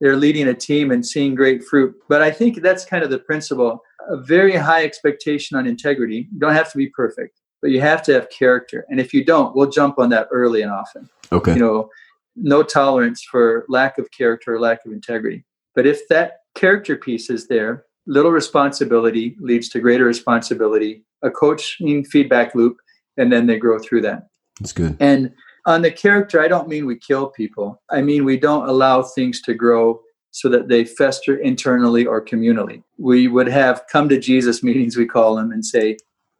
[0.00, 1.94] they're leading a team and seeing great fruit.
[2.08, 6.28] But i think that's kind of the principle a very high expectation on integrity.
[6.32, 8.86] You don't have to be perfect but you have to have character.
[8.88, 11.08] And if you don't we'll jump on that early and often.
[11.32, 11.54] Okay.
[11.54, 11.90] You know
[12.36, 15.44] no tolerance for lack of character or lack of integrity.
[15.74, 22.04] But if that character piece is there little responsibility leads to greater responsibility a coaching
[22.04, 22.78] feedback loop
[23.16, 24.28] and then they grow through that.
[24.60, 24.96] That's good.
[25.00, 25.32] And
[25.66, 27.82] on the character, I don't mean we kill people.
[27.90, 32.82] I mean we don't allow things to grow so that they fester internally or communally.
[32.98, 35.96] We would have come to Jesus meetings, we call them, and say,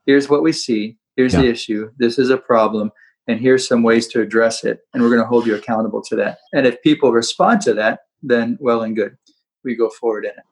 [0.07, 1.43] here's what we see, here's yeah.
[1.43, 2.93] the issue, this is a problem,
[3.27, 4.81] and here's some ways to address it.
[4.93, 6.39] And we're going to hold you accountable to that.
[6.53, 9.17] And if people respond to that, then well and good.
[9.65, 10.45] We go forward in it.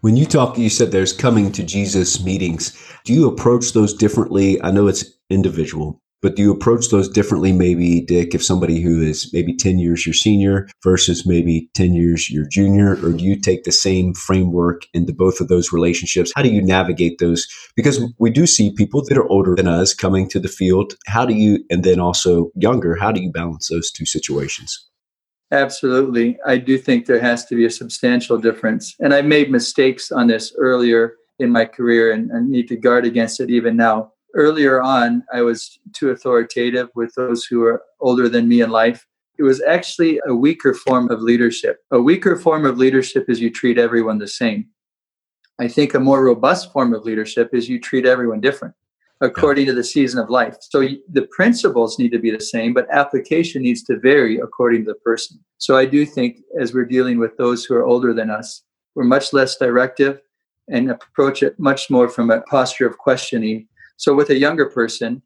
[0.00, 2.76] When you talk, you said there's coming to Jesus meetings.
[3.04, 4.60] Do you approach those differently?
[4.62, 9.00] I know it's individual, but do you approach those differently, maybe, Dick, if somebody who
[9.00, 12.94] is maybe 10 years your senior versus maybe 10 years your junior?
[13.04, 16.32] Or do you take the same framework into both of those relationships?
[16.34, 17.46] How do you navigate those?
[17.74, 20.94] Because we do see people that are older than us coming to the field.
[21.06, 24.86] How do you, and then also younger, how do you balance those two situations?
[25.52, 26.38] Absolutely.
[26.46, 28.94] I do think there has to be a substantial difference.
[29.00, 33.04] And I made mistakes on this earlier in my career and, and need to guard
[33.04, 34.12] against it even now.
[34.34, 39.06] Earlier on, I was too authoritative with those who are older than me in life.
[39.38, 41.78] It was actually a weaker form of leadership.
[41.90, 44.68] A weaker form of leadership is you treat everyone the same.
[45.58, 48.74] I think a more robust form of leadership is you treat everyone different
[49.20, 50.56] according to the season of life.
[50.60, 50.80] So
[51.12, 54.98] the principles need to be the same, but application needs to vary according to the
[55.00, 55.38] person.
[55.58, 58.62] So I do think as we're dealing with those who are older than us,
[58.94, 60.20] we're much less directive
[60.68, 63.68] and approach it much more from a posture of questioning.
[64.00, 65.20] So with a younger person,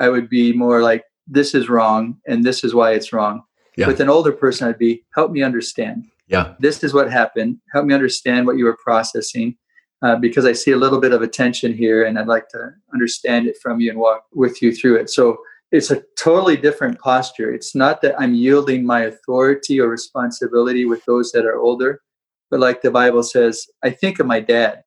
[0.00, 3.44] I would be more like, this is wrong and this is why it's wrong.
[3.76, 3.86] Yeah.
[3.86, 6.06] With an older person, I'd be, help me understand.
[6.26, 6.54] Yeah.
[6.58, 7.58] This is what happened.
[7.72, 9.56] Help me understand what you were processing
[10.02, 12.72] uh, because I see a little bit of a tension here and I'd like to
[12.92, 15.08] understand it from you and walk with you through it.
[15.08, 15.38] So
[15.70, 17.54] it's a totally different posture.
[17.54, 22.00] It's not that I'm yielding my authority or responsibility with those that are older,
[22.50, 24.82] but like the Bible says, I think of my dad.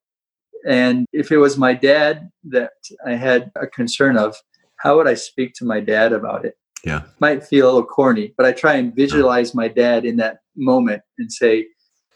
[0.67, 2.71] And if it was my dad that
[3.05, 4.35] I had a concern of,
[4.77, 6.55] how would I speak to my dad about it?
[6.85, 7.03] Yeah.
[7.19, 11.01] Might feel a little corny, but I try and visualize my dad in that moment
[11.17, 11.67] and say,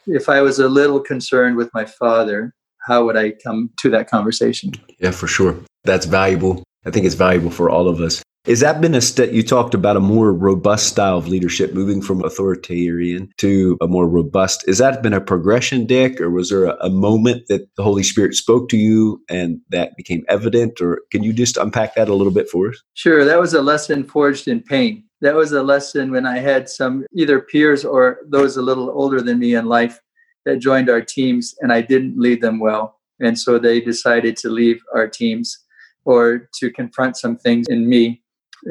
[0.08, 2.54] if I was a little concerned with my father,
[2.88, 4.72] how would I come to that conversation?
[5.00, 5.58] Yeah, for sure.
[5.84, 6.64] That's valuable.
[6.86, 8.22] I think it's valuable for all of us.
[8.46, 9.32] Has that been a step?
[9.32, 14.06] You talked about a more robust style of leadership, moving from authoritarian to a more
[14.06, 14.66] robust.
[14.68, 18.04] Has that been a progression, Dick, or was there a, a, moment that the Holy
[18.04, 20.82] Spirit spoke to you and that became evident?
[20.82, 22.84] Or can you just unpack that a little bit for us?
[22.96, 23.24] Sure.
[23.24, 25.06] That was a lesson forged in pain.
[25.22, 29.22] That was a lesson when I had some either peers or those a little older
[29.22, 30.02] than me in life
[30.44, 33.00] that joined our teams and I didn't lead them well.
[33.22, 35.58] And so they decided to leave our teams
[36.06, 38.22] or to confront some things in me.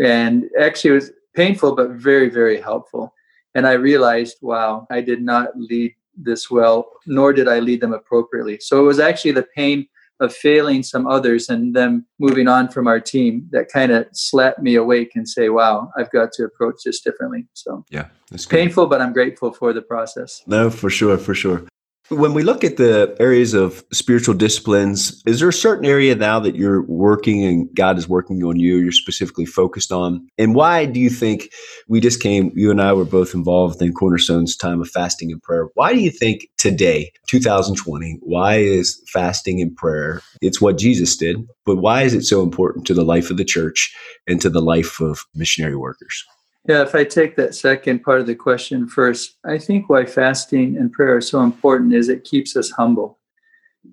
[0.00, 3.14] And actually, it was painful, but very, very helpful.
[3.54, 7.92] And I realized, wow, I did not lead this well, nor did I lead them
[7.92, 8.58] appropriately.
[8.60, 9.86] So it was actually the pain
[10.20, 14.60] of failing some others and them moving on from our team that kind of slapped
[14.60, 17.46] me awake and say, wow, I've got to approach this differently.
[17.54, 20.42] So yeah, it's painful, but I'm grateful for the process.
[20.46, 21.64] No, for sure, for sure.
[22.12, 26.38] When we look at the areas of spiritual disciplines, is there a certain area now
[26.40, 30.28] that you're working and God is working on you, you're specifically focused on?
[30.36, 31.48] And why do you think
[31.88, 35.42] we just came, you and I were both involved in Cornerstone's time of fasting and
[35.42, 35.68] prayer?
[35.72, 40.20] Why do you think today, 2020, why is fasting and prayer?
[40.42, 43.44] It's what Jesus did, but why is it so important to the life of the
[43.44, 43.90] church
[44.26, 46.26] and to the life of missionary workers?
[46.68, 50.76] Yeah, if I take that second part of the question first, I think why fasting
[50.76, 53.18] and prayer are so important is it keeps us humble.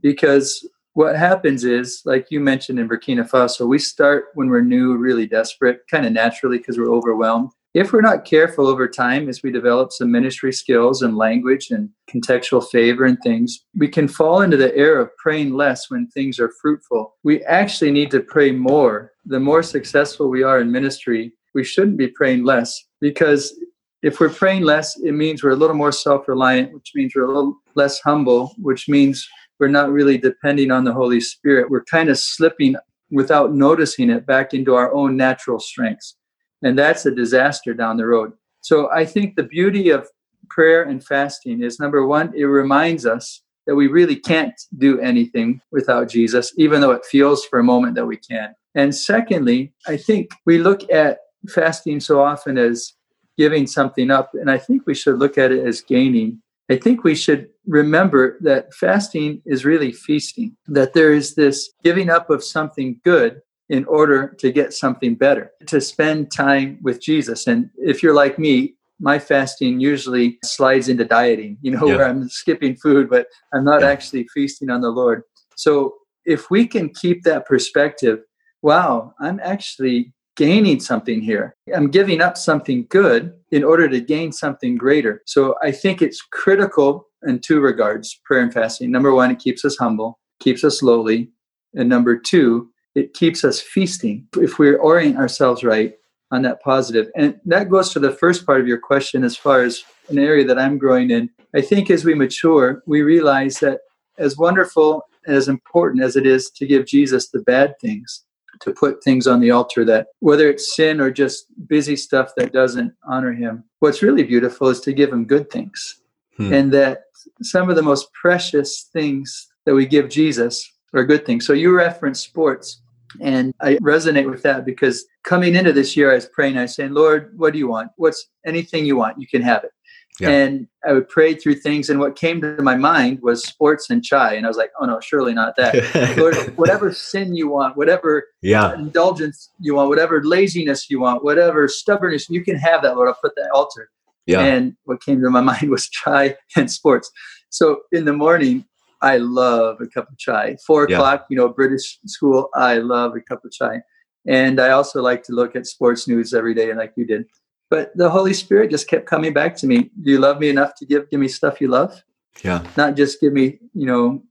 [0.01, 4.97] Because what happens is, like you mentioned in Burkina Faso, we start when we're new,
[4.97, 7.49] really desperate, kind of naturally because we're overwhelmed.
[7.73, 11.89] If we're not careful over time as we develop some ministry skills and language and
[12.09, 16.39] contextual favor and things, we can fall into the error of praying less when things
[16.39, 17.15] are fruitful.
[17.23, 19.11] We actually need to pray more.
[19.25, 23.53] The more successful we are in ministry, we shouldn't be praying less because
[24.01, 27.23] if we're praying less, it means we're a little more self reliant, which means we're
[27.23, 29.27] a little less humble, which means
[29.59, 31.69] we're not really depending on the Holy Spirit.
[31.69, 32.75] We're kind of slipping
[33.11, 36.15] without noticing it back into our own natural strengths.
[36.63, 38.33] And that's a disaster down the road.
[38.61, 40.07] So I think the beauty of
[40.49, 45.61] prayer and fasting is number one, it reminds us that we really can't do anything
[45.71, 48.55] without Jesus, even though it feels for a moment that we can.
[48.75, 52.93] And secondly, I think we look at fasting so often as
[53.37, 54.31] giving something up.
[54.33, 56.41] And I think we should look at it as gaining.
[56.69, 62.09] I think we should remember that fasting is really feasting, that there is this giving
[62.09, 67.47] up of something good in order to get something better, to spend time with Jesus.
[67.47, 71.95] And if you're like me, my fasting usually slides into dieting, you know, yeah.
[71.95, 73.87] where I'm skipping food, but I'm not yeah.
[73.87, 75.23] actually feasting on the Lord.
[75.55, 78.19] So if we can keep that perspective,
[78.61, 81.55] wow, I'm actually gaining something here.
[81.75, 85.21] I'm giving up something good in order to gain something greater.
[85.25, 88.91] So I think it's critical in two regards prayer and fasting.
[88.91, 91.29] Number one, it keeps us humble, keeps us lowly.
[91.75, 95.93] And number two, it keeps us feasting if we orient ourselves right
[96.31, 97.09] on that positive.
[97.15, 100.45] And that goes to the first part of your question as far as an area
[100.45, 101.29] that I'm growing in.
[101.55, 103.81] I think as we mature, we realize that
[104.17, 108.23] as wonderful and as important as it is to give Jesus the bad things,
[108.61, 112.53] to put things on the altar that, whether it's sin or just busy stuff that
[112.53, 116.01] doesn't honor Him, what's really beautiful is to give Him good things.
[116.37, 116.53] Hmm.
[116.53, 117.03] And that
[117.41, 121.45] some of the most precious things that we give Jesus are good things.
[121.45, 122.81] So you reference sports.
[123.21, 126.75] And I resonate with that because coming into this year, I was praying, I was
[126.75, 127.91] saying, Lord, what do you want?
[127.97, 129.19] What's anything you want?
[129.19, 129.71] You can have it.
[130.19, 130.29] Yeah.
[130.29, 134.03] And I would pray through things, and what came to my mind was sports and
[134.03, 134.33] chai.
[134.33, 136.17] And I was like, oh no, surely not that.
[136.17, 138.73] Lord, whatever sin you want, whatever yeah.
[138.73, 143.07] indulgence you want, whatever laziness you want, whatever stubbornness, you can have that, Lord.
[143.07, 143.89] I'll put that altar.
[144.25, 144.41] Yeah.
[144.41, 147.11] And what came to my mind was chai and sports.
[147.49, 148.65] So in the morning,
[149.01, 150.57] I love a cup of chai.
[150.65, 150.97] Four yeah.
[150.97, 153.81] o'clock, you know, British school, I love a cup of chai.
[154.27, 157.25] And I also like to look at sports news every day, like you did.
[157.69, 159.91] But the Holy Spirit just kept coming back to me.
[160.01, 162.01] Do you love me enough to give give me stuff you love?
[162.43, 162.65] Yeah.
[162.77, 164.23] Not just give me, you know,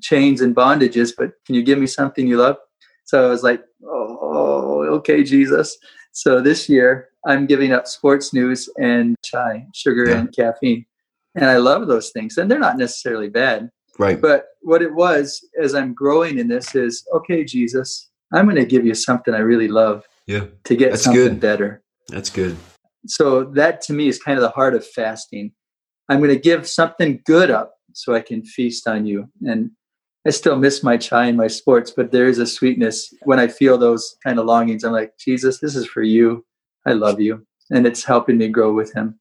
[0.00, 2.56] chains and bondages, but can you give me something you love?
[3.04, 5.76] So I was like, oh, okay, Jesus.
[6.12, 10.18] So this year I'm giving up sports news and chai, sugar yeah.
[10.18, 10.86] and caffeine.
[11.34, 12.38] And I love those things.
[12.38, 13.70] And they're not necessarily bad.
[13.98, 14.20] Right.
[14.20, 18.64] But what it was as I'm growing in this is, okay, Jesus, I'm going to
[18.64, 20.04] give you something I really love.
[20.26, 20.46] Yeah.
[20.64, 21.40] To get That's something good.
[21.40, 21.82] better.
[22.08, 22.56] That's good.
[23.06, 25.52] So that to me is kind of the heart of fasting.
[26.08, 29.28] I'm going to give something good up so I can feast on you.
[29.46, 29.70] And
[30.26, 33.48] I still miss my chai and my sports, but there is a sweetness when I
[33.48, 34.84] feel those kind of longings.
[34.84, 36.44] I'm like, Jesus, this is for you.
[36.86, 37.46] I love you.
[37.70, 39.18] And it's helping me grow with him.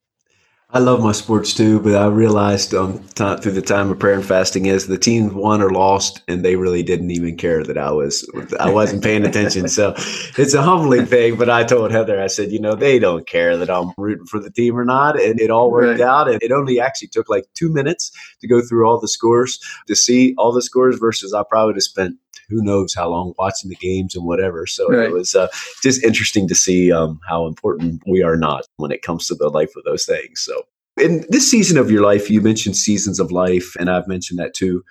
[0.71, 4.13] I love my sports too, but I realized um, t- through the time of prayer
[4.13, 7.75] and fasting is the team won or lost, and they really didn't even care that
[7.75, 9.67] I was I wasn't paying attention.
[9.67, 9.95] So
[10.37, 11.37] it's a humbling thing.
[11.37, 14.39] But I told Heather, I said, you know, they don't care that I'm rooting for
[14.39, 16.07] the team or not, and it all worked right.
[16.07, 16.29] out.
[16.29, 18.11] And it only actually took like two minutes
[18.41, 21.77] to go through all the scores to see all the scores versus I probably would
[21.77, 22.17] have spent
[22.49, 24.65] who knows how long watching the games and whatever.
[24.65, 25.09] So right.
[25.09, 25.47] it was uh,
[25.83, 29.49] just interesting to see um, how important we are not when it comes to the
[29.49, 30.41] life of those things.
[30.41, 30.63] So
[30.99, 34.53] in this season of your life, you mentioned seasons of life, and I've mentioned that
[34.53, 34.83] too.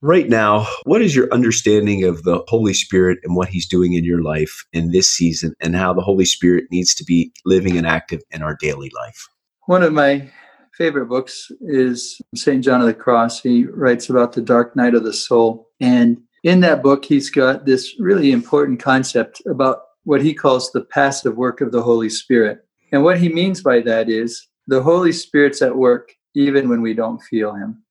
[0.00, 4.04] Right now, what is your understanding of the Holy Spirit and what He's doing in
[4.04, 7.86] your life in this season, and how the Holy Spirit needs to be living and
[7.86, 9.26] active in our daily life?
[9.66, 10.30] One of my
[10.78, 12.64] favorite books is St.
[12.64, 13.42] John of the Cross.
[13.42, 15.68] He writes about the dark night of the soul.
[15.80, 20.82] And in that book, he's got this really important concept about what he calls the
[20.82, 22.64] passive work of the Holy Spirit.
[22.92, 26.94] And what he means by that is the Holy Spirit's at work even when we
[26.94, 27.82] don't feel him.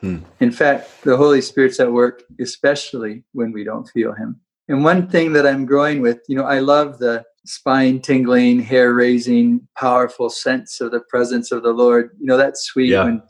[0.00, 0.18] Hmm.
[0.40, 4.40] In fact, the Holy Spirit's at work especially when we don't feel him.
[4.68, 8.94] And one thing that I'm growing with, you know, I love the spine tingling, hair
[8.94, 12.10] raising, powerful sense of the presence of the Lord.
[12.20, 13.04] You know, that's sweet yeah.
[13.04, 13.22] when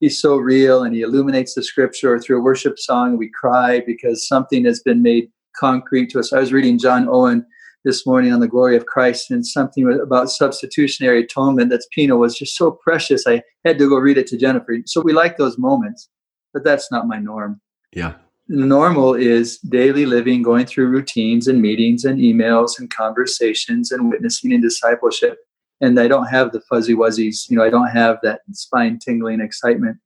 [0.00, 4.26] he's so real and he illuminates the scripture through a worship song we cry because
[4.26, 6.32] something has been made concrete to us.
[6.32, 7.44] I was reading John Owen
[7.84, 12.36] this morning on the glory of Christ and something about substitutionary atonement that's Pino was
[12.36, 13.26] just so precious.
[13.26, 14.76] I had to go read it to Jennifer.
[14.86, 16.08] So we like those moments,
[16.52, 17.60] but that's not my norm.
[17.92, 18.14] Yeah.
[18.48, 24.52] Normal is daily living, going through routines and meetings and emails and conversations and witnessing
[24.52, 25.38] and discipleship
[25.80, 27.48] and I don't have the fuzzy wuzzies.
[27.48, 29.98] You know, I don't have that spine tingling excitement.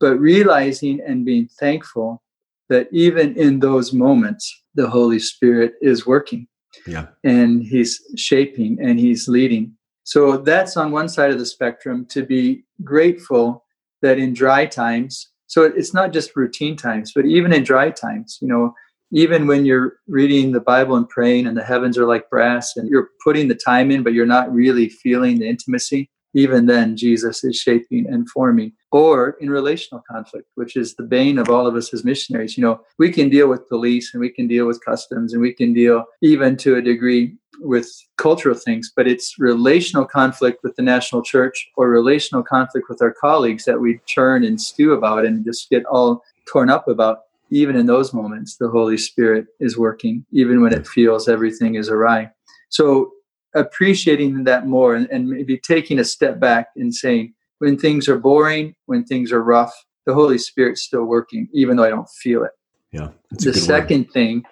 [0.00, 2.22] But realizing and being thankful
[2.68, 6.48] that even in those moments, the Holy Spirit is working.
[6.86, 7.06] Yeah.
[7.24, 9.72] And He's shaping and He's leading.
[10.02, 13.64] So that's on one side of the spectrum to be grateful
[14.02, 18.38] that in dry times, so it's not just routine times, but even in dry times,
[18.40, 18.74] you know,
[19.12, 22.88] even when you're reading the Bible and praying and the heavens are like brass and
[22.88, 27.44] you're putting the time in, but you're not really feeling the intimacy, even then Jesus
[27.44, 28.72] is shaping and forming.
[28.92, 32.56] Or in relational conflict, which is the bane of all of us as missionaries.
[32.56, 35.52] You know, we can deal with police and we can deal with customs and we
[35.52, 40.82] can deal even to a degree with cultural things, but it's relational conflict with the
[40.82, 45.44] national church or relational conflict with our colleagues that we churn and stew about and
[45.44, 47.20] just get all torn up about
[47.50, 51.88] even in those moments, the Holy Spirit is working, even when it feels everything is
[51.88, 52.30] awry.
[52.68, 53.12] So,
[53.54, 58.18] appreciating that more and, and maybe taking a step back and saying, when things are
[58.18, 59.72] boring, when things are rough,
[60.04, 62.52] the Holy Spirit's still working, even though I don't feel it.
[62.92, 63.10] Yeah.
[63.30, 64.12] The second word.
[64.12, 64.42] thing,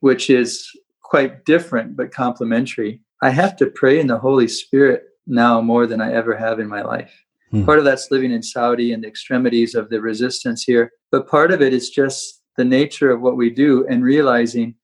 [0.00, 0.68] which is
[1.02, 6.00] quite different but complementary, I have to pray in the Holy Spirit now more than
[6.00, 7.12] I ever have in my life.
[7.50, 7.64] Hmm.
[7.64, 10.92] Part of that's living in Saudi and the extremities of the resistance here.
[11.10, 14.74] But part of it is just the nature of what we do and realizing,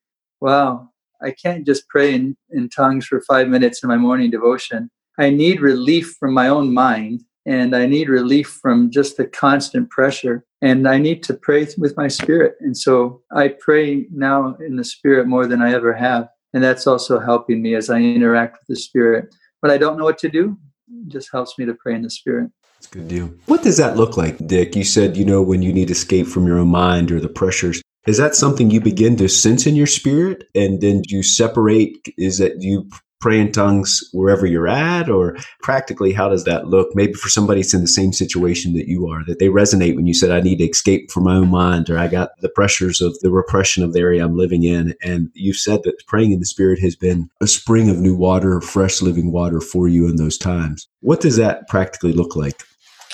[0.41, 0.89] wow,
[1.21, 4.91] I can't just pray in, in tongues for five minutes in my morning devotion.
[5.19, 9.91] I need relief from my own mind and I need relief from just the constant
[9.91, 10.45] pressure.
[10.63, 12.55] And I need to pray with my spirit.
[12.61, 16.29] And so I pray now in the spirit more than I ever have.
[16.55, 19.35] And that's also helping me as I interact with the spirit.
[19.61, 20.57] But I don't know what to do,
[20.89, 22.51] it just helps me to pray in the spirit.
[22.85, 23.31] That's good deal.
[23.47, 24.77] What does that look like, Dick?
[24.77, 27.81] You said, you know, when you need escape from your own mind or the pressures.
[28.07, 31.97] Is that something you begin to sense in your spirit and then you separate?
[32.19, 32.87] Is that you
[33.23, 37.63] pray in tongues wherever you're at or practically how does that look maybe for somebody
[37.63, 40.43] that's in the same situation that you are that they resonate when you said i
[40.43, 43.83] need to escape from my own mind or i got the pressures of the repression
[43.83, 46.97] of the area i'm living in and you said that praying in the spirit has
[46.97, 51.23] been a spring of new water fresh living water for you in those times what
[51.23, 52.63] does that practically look like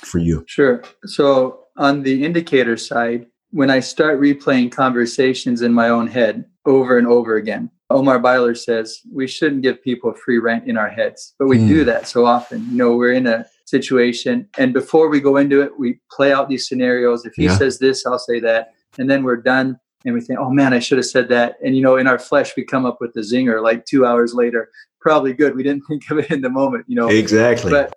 [0.05, 5.89] for you sure so on the indicator side when i start replaying conversations in my
[5.89, 10.69] own head over and over again Omar Byler says we shouldn't give people free rent
[10.69, 11.69] in our heads, but we mm.
[11.69, 11.87] do hmm.
[11.87, 12.65] that so often.
[12.71, 16.49] You know, we're in a situation, and before we go into it, we play out
[16.49, 17.27] these scenarios.
[17.27, 17.57] If he yeah.
[17.57, 20.79] says this, I'll say that, and then we're done, and we think, "Oh man, I
[20.79, 23.21] should have said that." And you know, in our flesh, we come up with the
[23.23, 24.71] zinger like two hours later.
[25.01, 25.57] Probably good.
[25.57, 26.85] We didn't think of it in the moment.
[26.87, 27.73] You know, exactly.
[27.73, 27.93] But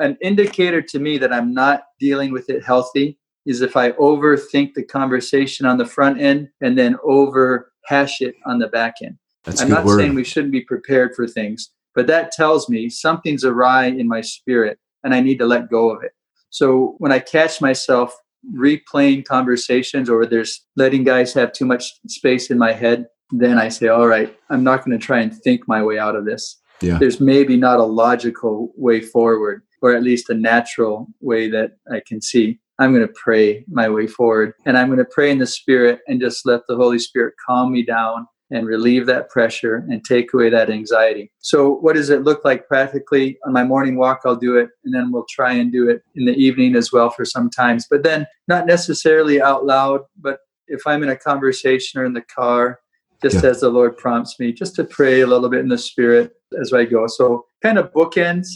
[0.00, 4.74] an indicator to me that I'm not dealing with it healthy is if I overthink
[4.74, 9.16] the conversation on the front end and then over hash it on the back end.
[9.44, 9.98] That's I'm not word.
[9.98, 14.20] saying we shouldn't be prepared for things, but that tells me something's awry in my
[14.20, 16.12] spirit and I need to let go of it.
[16.50, 18.14] So when I catch myself
[18.54, 23.68] replaying conversations or there's letting guys have too much space in my head, then I
[23.68, 26.60] say, all right, I'm not going to try and think my way out of this.
[26.80, 26.98] Yeah.
[26.98, 32.00] There's maybe not a logical way forward, or at least a natural way that I
[32.06, 32.58] can see.
[32.78, 34.54] I'm going to pray my way forward.
[34.64, 37.72] And I'm going to pray in the Spirit and just let the Holy Spirit calm
[37.72, 41.30] me down and relieve that pressure and take away that anxiety.
[41.38, 43.38] So, what does it look like practically?
[43.46, 46.24] On my morning walk, I'll do it, and then we'll try and do it in
[46.24, 47.86] the evening as well for some times.
[47.88, 52.22] But then, not necessarily out loud, but if I'm in a conversation or in the
[52.22, 52.80] car,
[53.22, 53.50] just yeah.
[53.50, 56.72] as the Lord prompts me, just to pray a little bit in the Spirit as
[56.72, 57.06] I go.
[57.06, 58.48] So, kind of bookends,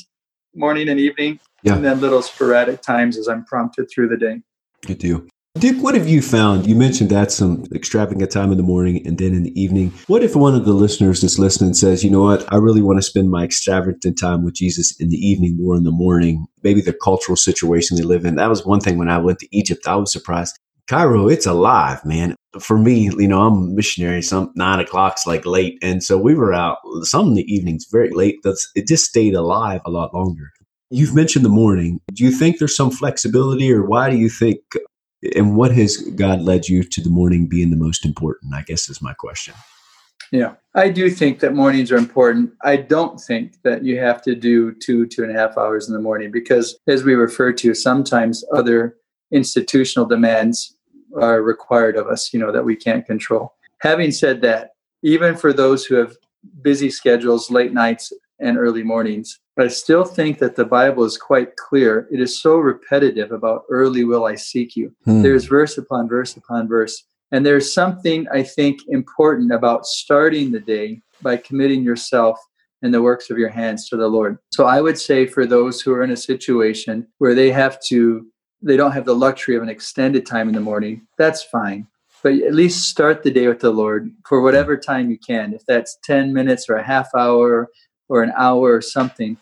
[0.54, 1.74] morning and evening, yeah.
[1.74, 4.42] and then little sporadic times as I'm prompted through the day.
[4.86, 5.24] Good deal.
[5.56, 6.66] Dick, what have you found?
[6.66, 9.92] You mentioned that some extravagant time in the morning and then in the evening.
[10.08, 12.98] What if one of the listeners that's listening says, you know what, I really want
[12.98, 16.44] to spend my extravagant time with Jesus in the evening or in the morning?
[16.64, 18.34] Maybe the cultural situation they live in.
[18.34, 20.58] That was one thing when I went to Egypt, I was surprised.
[20.88, 22.34] Cairo, it's alive, man.
[22.60, 25.78] For me, you know, I'm a missionary, some nine o'clock's like late.
[25.82, 28.36] And so we were out some in the evenings very late.
[28.42, 30.52] That's it just stayed alive a lot longer.
[30.90, 32.00] You've mentioned the morning.
[32.12, 34.60] Do you think there's some flexibility or why do you think
[35.34, 38.54] and what has God led you to the morning being the most important?
[38.54, 39.54] I guess is my question.
[40.30, 42.52] Yeah, I do think that mornings are important.
[42.62, 45.94] I don't think that you have to do two, two and a half hours in
[45.94, 48.96] the morning because, as we refer to, sometimes other
[49.30, 50.73] institutional demands
[51.20, 53.54] are required of us, you know, that we can't control.
[53.80, 54.70] Having said that,
[55.02, 56.16] even for those who have
[56.62, 61.56] busy schedules, late nights, and early mornings, I still think that the Bible is quite
[61.56, 62.08] clear.
[62.10, 64.94] It is so repetitive about early will I seek you.
[65.04, 65.22] Hmm.
[65.22, 67.04] There's verse upon verse upon verse.
[67.30, 72.38] And there's something I think important about starting the day by committing yourself
[72.82, 74.38] and the works of your hands to the Lord.
[74.52, 78.26] So I would say for those who are in a situation where they have to,
[78.62, 81.86] they don't have the luxury of an extended time in the morning, that's fine.
[82.22, 85.52] But at least start the day with the Lord for whatever time you can.
[85.52, 87.68] If that's 10 minutes or a half hour
[88.08, 89.36] or an hour or something,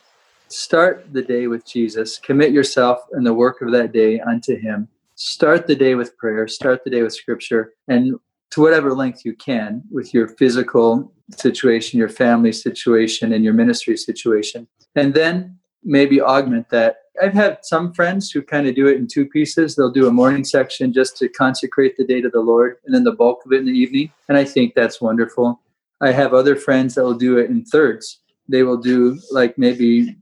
[0.53, 2.19] Start the day with Jesus.
[2.19, 4.87] Commit yourself and the work of that day unto Him.
[5.15, 6.47] Start the day with prayer.
[6.47, 7.73] Start the day with Scripture.
[7.89, 8.17] And
[8.51, 13.97] to whatever length you can with your physical situation, your family situation, and your ministry
[13.97, 14.69] situation.
[14.95, 16.97] And then maybe augment that.
[17.23, 19.77] I've had some friends who kind of do it in two pieces.
[19.77, 23.05] They'll do a morning section just to consecrate the day to the Lord, and then
[23.05, 24.11] the bulk of it in the evening.
[24.29, 25.61] And I think that's wonderful.
[26.01, 28.21] I have other friends that will do it in thirds.
[28.49, 30.17] They will do like maybe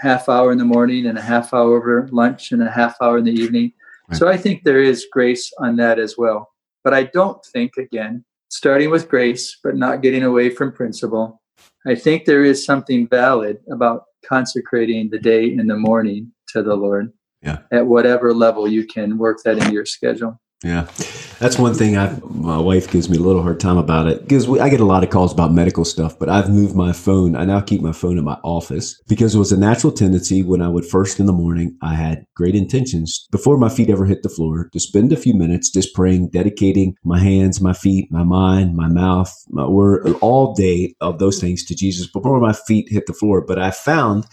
[0.00, 3.18] half hour in the morning and a half hour over lunch and a half hour
[3.18, 3.72] in the evening.
[4.08, 4.18] Right.
[4.18, 6.52] So I think there is grace on that as well.
[6.84, 11.42] But I don't think, again, starting with grace, but not getting away from principle,
[11.86, 16.74] I think there is something valid about consecrating the day in the morning to the
[16.74, 17.12] Lord.
[17.42, 17.58] Yeah.
[17.70, 20.40] At whatever level you can work that into your schedule.
[20.64, 20.86] Yeah,
[21.38, 21.96] that's one thing.
[21.96, 24.84] I my wife gives me a little hard time about it because I get a
[24.84, 26.18] lot of calls about medical stuff.
[26.18, 27.36] But I've moved my phone.
[27.36, 30.62] I now keep my phone in my office because it was a natural tendency when
[30.62, 31.76] I would first in the morning.
[31.82, 35.34] I had great intentions before my feet ever hit the floor to spend a few
[35.34, 40.54] minutes just praying, dedicating my hands, my feet, my mind, my mouth, my word, all
[40.54, 43.42] day of those things to Jesus before my feet hit the floor.
[43.42, 44.26] But I found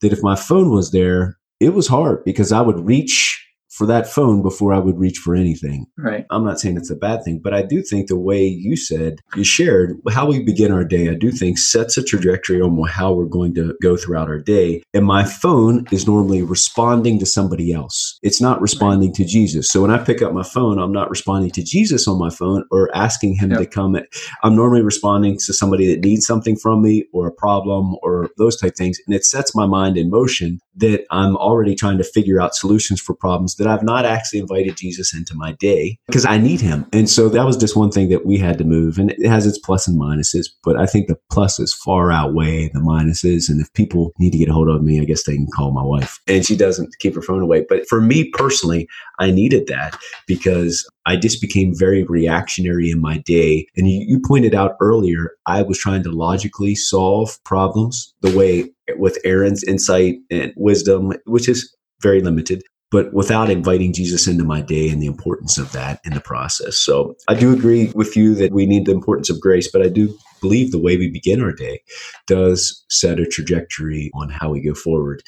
[0.00, 3.47] that if my phone was there, it was hard because I would reach
[3.78, 5.86] for that phone before I would reach for anything.
[5.96, 6.26] Right.
[6.30, 9.20] I'm not saying it's a bad thing, but I do think the way you said,
[9.36, 13.12] you shared how we begin our day, I do think sets a trajectory on how
[13.12, 14.82] we're going to go throughout our day.
[14.92, 18.18] And my phone is normally responding to somebody else.
[18.22, 19.70] It's not responding to Jesus.
[19.70, 22.64] So when I pick up my phone, I'm not responding to Jesus on my phone
[22.72, 23.60] or asking him yep.
[23.60, 23.96] to come.
[24.42, 28.56] I'm normally responding to somebody that needs something from me or a problem or those
[28.56, 28.98] type things.
[29.06, 33.00] And it sets my mind in motion that I'm already trying to figure out solutions
[33.00, 36.86] for problems that I've not actually invited Jesus into my day because I need him.
[36.92, 38.98] And so that was just one thing that we had to move.
[38.98, 42.80] And it has its plus and minuses, but I think the pluses far outweigh the
[42.80, 43.48] minuses.
[43.48, 45.72] And if people need to get a hold of me, I guess they can call
[45.72, 46.20] my wife.
[46.26, 47.64] And she doesn't keep her phone away.
[47.68, 53.18] But for me personally, I needed that because I just became very reactionary in my
[53.18, 53.66] day.
[53.76, 58.70] And you, you, pointed out earlier, I was trying to logically solve problems the way
[58.98, 64.62] with Aaron's insight and wisdom, which is very limited but without inviting Jesus into my
[64.62, 66.78] day and the importance of that in the process.
[66.78, 69.88] So I do agree with you that we need the importance of grace, but I
[69.88, 71.80] do believe the way we begin our day
[72.26, 75.22] does set a trajectory on how we go forward.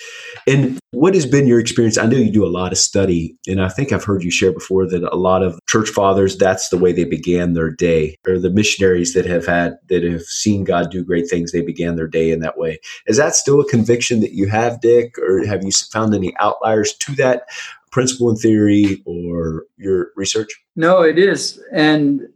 [0.47, 1.99] And what has been your experience?
[1.99, 4.53] I know you do a lot of study, and I think I've heard you share
[4.53, 8.39] before that a lot of church fathers, that's the way they began their day, or
[8.39, 12.09] the missionaries that have had, that have seen God do great things, they began their
[12.09, 12.79] day in that way.
[13.07, 16.93] Is that still a conviction that you have, Dick, or have you found any outliers
[16.95, 17.43] to that?
[17.91, 20.49] principle in theory or your research?
[20.77, 21.61] No, it is.
[21.73, 22.29] And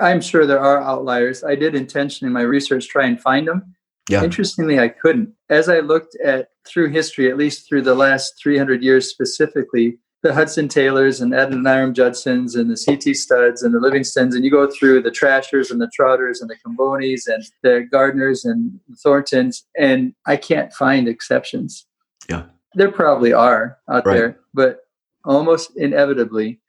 [0.00, 1.44] I'm sure there are outliers.
[1.44, 3.74] I did intentionally in my research try and find them.
[4.08, 4.24] Yeah.
[4.24, 5.34] Interestingly, I couldn't.
[5.50, 10.34] As I looked at through history, at least through the last 300 years specifically, the
[10.34, 13.12] Hudson Taylors and Adoniram Judsons and the C.T.
[13.12, 16.56] Studds and the Livingstones, and you go through the Trashers and the Trotters and the
[16.56, 21.86] Combonis and the Gardners and the Thorntons, and I can't find exceptions.
[22.28, 22.44] Yeah.
[22.74, 24.14] There probably are out right.
[24.14, 24.80] there, but
[25.24, 26.60] almost inevitably,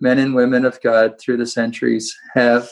[0.00, 2.68] men and women of God through the centuries have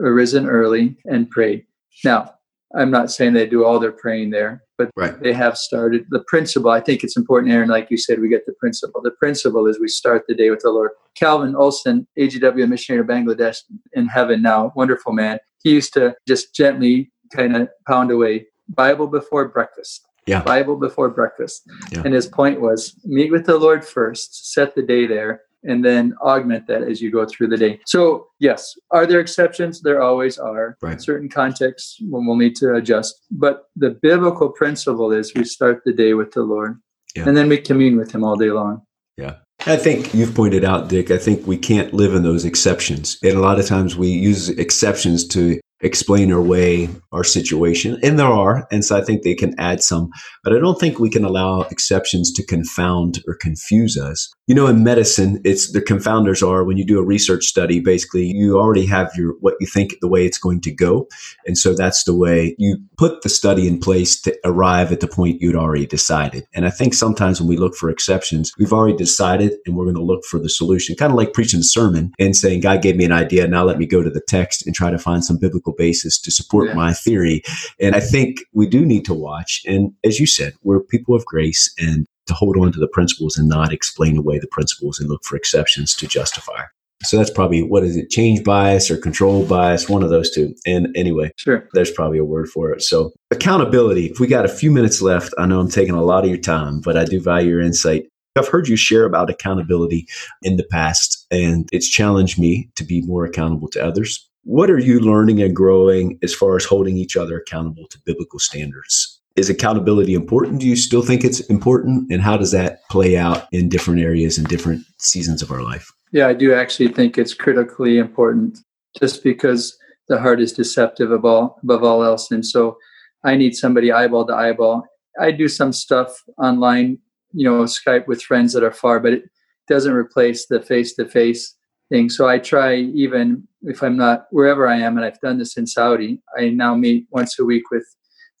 [0.00, 1.64] arisen early and prayed.
[2.04, 2.34] Now,
[2.76, 5.20] I'm not saying they do all their praying there, but right.
[5.20, 6.06] they have started.
[6.10, 9.02] The principle, I think it's important, Aaron, like you said, we get the principle.
[9.02, 10.92] The principle is we start the day with the Lord.
[11.16, 13.58] Calvin Olson, AGW missionary to Bangladesh
[13.92, 15.38] in heaven now, wonderful man.
[15.62, 20.06] He used to just gently kind of pound away Bible before breakfast.
[20.26, 20.42] Yeah.
[20.42, 21.62] Bible before breakfast.
[21.90, 22.02] Yeah.
[22.04, 26.14] And his point was meet with the Lord first, set the day there, and then
[26.22, 27.80] augment that as you go through the day.
[27.86, 29.82] So, yes, are there exceptions?
[29.82, 30.76] There always are.
[30.80, 31.00] Right.
[31.00, 33.22] Certain contexts when we'll need to adjust.
[33.30, 36.80] But the biblical principle is we start the day with the Lord
[37.14, 37.26] yeah.
[37.26, 38.82] and then we commune with Him all day long.
[39.16, 39.36] Yeah.
[39.66, 43.18] I think you've pointed out, Dick, I think we can't live in those exceptions.
[43.22, 47.98] And a lot of times we use exceptions to explain away our situation.
[48.02, 50.10] And there are, and so I think they can add some,
[50.44, 54.32] but I don't think we can allow exceptions to confound or confuse us.
[54.46, 58.24] You know, in medicine, it's the confounders are when you do a research study, basically
[58.24, 61.08] you already have your what you think the way it's going to go.
[61.46, 65.08] And so that's the way you put the study in place to arrive at the
[65.08, 66.46] point you'd already decided.
[66.54, 69.96] And I think sometimes when we look for exceptions, we've already decided and we're going
[69.96, 72.96] to look for the solution, kind of like preaching a sermon and saying, God gave
[72.96, 75.38] me an idea, now let me go to the text and try to find some
[75.38, 76.74] biblical basis to support yeah.
[76.74, 77.42] my theory.
[77.80, 79.62] And I think we do need to watch.
[79.66, 83.36] And as you said, we're people of grace and to hold on to the principles
[83.36, 86.62] and not explain away the principles and look for exceptions to justify.
[87.02, 90.54] So that's probably what is it, change bias or control bias, one of those two.
[90.66, 91.66] And anyway, sure.
[91.72, 92.82] there's probably a word for it.
[92.82, 94.06] So accountability.
[94.06, 96.38] If we got a few minutes left, I know I'm taking a lot of your
[96.38, 98.06] time, but I do value your insight.
[98.36, 100.06] I've heard you share about accountability
[100.42, 104.29] in the past, and it's challenged me to be more accountable to others.
[104.44, 108.38] What are you learning and growing as far as holding each other accountable to biblical
[108.38, 109.20] standards?
[109.36, 110.60] Is accountability important?
[110.60, 112.10] Do you still think it's important?
[112.10, 115.92] And how does that play out in different areas and different seasons of our life?
[116.12, 118.58] Yeah, I do actually think it's critically important
[118.98, 119.78] just because
[120.08, 122.30] the heart is deceptive above all, above all else.
[122.30, 122.76] And so
[123.24, 124.84] I need somebody eyeball to eyeball.
[125.20, 126.98] I do some stuff online,
[127.32, 129.24] you know, Skype with friends that are far, but it
[129.68, 131.54] doesn't replace the face to face
[131.90, 132.08] thing.
[132.08, 135.66] So I try, even if I'm not wherever I am, and I've done this in
[135.66, 137.84] Saudi, I now meet once a week with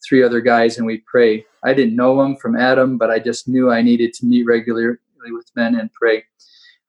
[0.06, 1.44] three other guys and we pray.
[1.62, 4.96] I didn't know them from Adam, but I just knew I needed to meet regularly
[5.30, 6.24] with men and pray.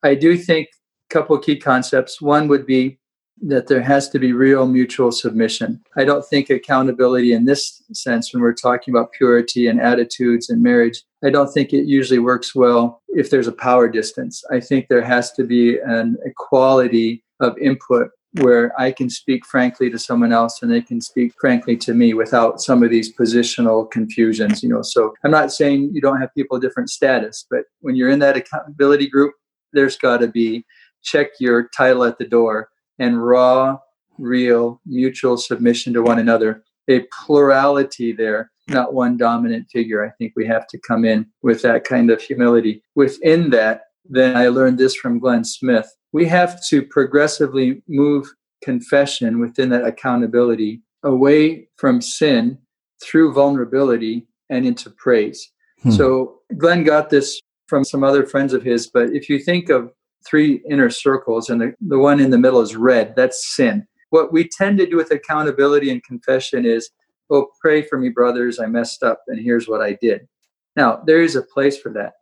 [0.03, 0.69] I do think
[1.09, 2.21] a couple key concepts.
[2.21, 2.97] One would be
[3.43, 5.81] that there has to be real mutual submission.
[5.97, 10.61] I don't think accountability in this sense, when we're talking about purity and attitudes and
[10.61, 14.43] marriage, I don't think it usually works well if there's a power distance.
[14.51, 19.89] I think there has to be an equality of input where I can speak frankly
[19.89, 23.89] to someone else and they can speak frankly to me without some of these positional
[23.91, 24.81] confusions, you know.
[24.81, 28.37] So I'm not saying you don't have people different status, but when you're in that
[28.37, 29.33] accountability group,
[29.73, 30.65] there's got to be
[31.03, 32.69] check your title at the door
[32.99, 33.77] and raw,
[34.17, 40.05] real, mutual submission to one another, a plurality there, not one dominant figure.
[40.05, 42.83] I think we have to come in with that kind of humility.
[42.95, 45.89] Within that, then I learned this from Glenn Smith.
[46.13, 48.27] We have to progressively move
[48.63, 52.57] confession within that accountability away from sin
[53.03, 55.51] through vulnerability and into praise.
[55.81, 55.91] Hmm.
[55.91, 59.91] So Glenn got this from some other friends of his, but if you think of
[60.27, 63.87] three inner circles and the, the one in the middle is red, that's sin.
[64.09, 66.89] What we tend to do with accountability and confession is,
[67.29, 70.27] oh, pray for me, brothers, I messed up, and here's what I did.
[70.75, 72.13] Now, there is a place for that.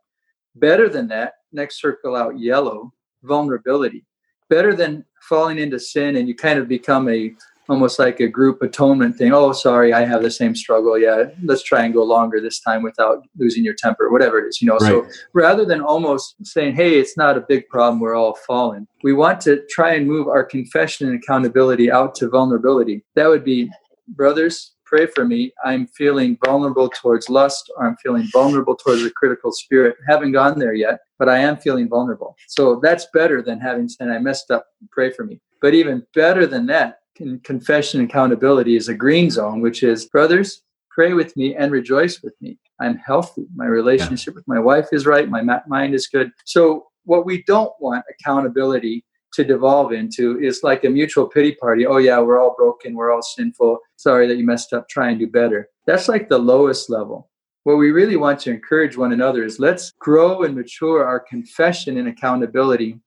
[0.54, 4.04] Better than that, next circle out yellow, vulnerability.
[4.48, 7.32] Better than falling into sin and you kind of become a
[7.70, 9.32] almost like a group atonement thing.
[9.32, 10.98] Oh, sorry, I have the same struggle.
[10.98, 14.60] Yeah, let's try and go longer this time without losing your temper, whatever it is,
[14.60, 14.76] you know.
[14.78, 14.88] Right.
[14.88, 19.12] So rather than almost saying, hey, it's not a big problem, we're all fallen, we
[19.12, 23.04] want to try and move our confession and accountability out to vulnerability.
[23.14, 23.70] That would be,
[24.08, 25.52] brothers, pray for me.
[25.64, 29.96] I'm feeling vulnerable towards lust, or I'm feeling vulnerable towards a critical spirit.
[30.00, 32.36] I haven't gone there yet, but I am feeling vulnerable.
[32.48, 35.40] So that's better than having said, I messed up, pray for me.
[35.62, 36.98] But even better than that,
[37.44, 42.20] confession and accountability is a green zone, which is, brothers, pray with me and rejoice
[42.20, 42.58] with me.
[42.80, 43.46] I'm healthy.
[43.54, 44.38] My relationship yeah.
[44.38, 45.28] with my wife is right.
[45.28, 46.32] My mind is good.
[46.46, 49.04] So, what we don't want accountability
[49.34, 51.86] to devolve into is like a mutual pity party.
[51.86, 52.94] Oh, yeah, we're all broken.
[52.94, 53.78] We're all sinful.
[53.96, 54.88] Sorry that you messed up.
[54.88, 55.68] Try and do better.
[55.86, 57.30] That's like the lowest level.
[57.64, 61.98] What we really want to encourage one another is let's grow and mature our confession
[61.98, 62.98] and accountability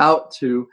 [0.00, 0.68] out to,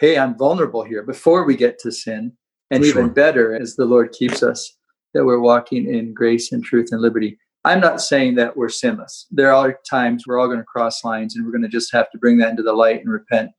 [0.00, 2.32] hey, I'm vulnerable here before we get to sin.
[2.70, 4.76] And For even better, as the Lord keeps us,
[5.14, 7.38] that we're walking in grace and truth and liberty.
[7.64, 9.26] I'm not saying that we're sinless.
[9.30, 12.10] There are times we're all going to cross lines and we're going to just have
[12.10, 13.50] to bring that into the light and repent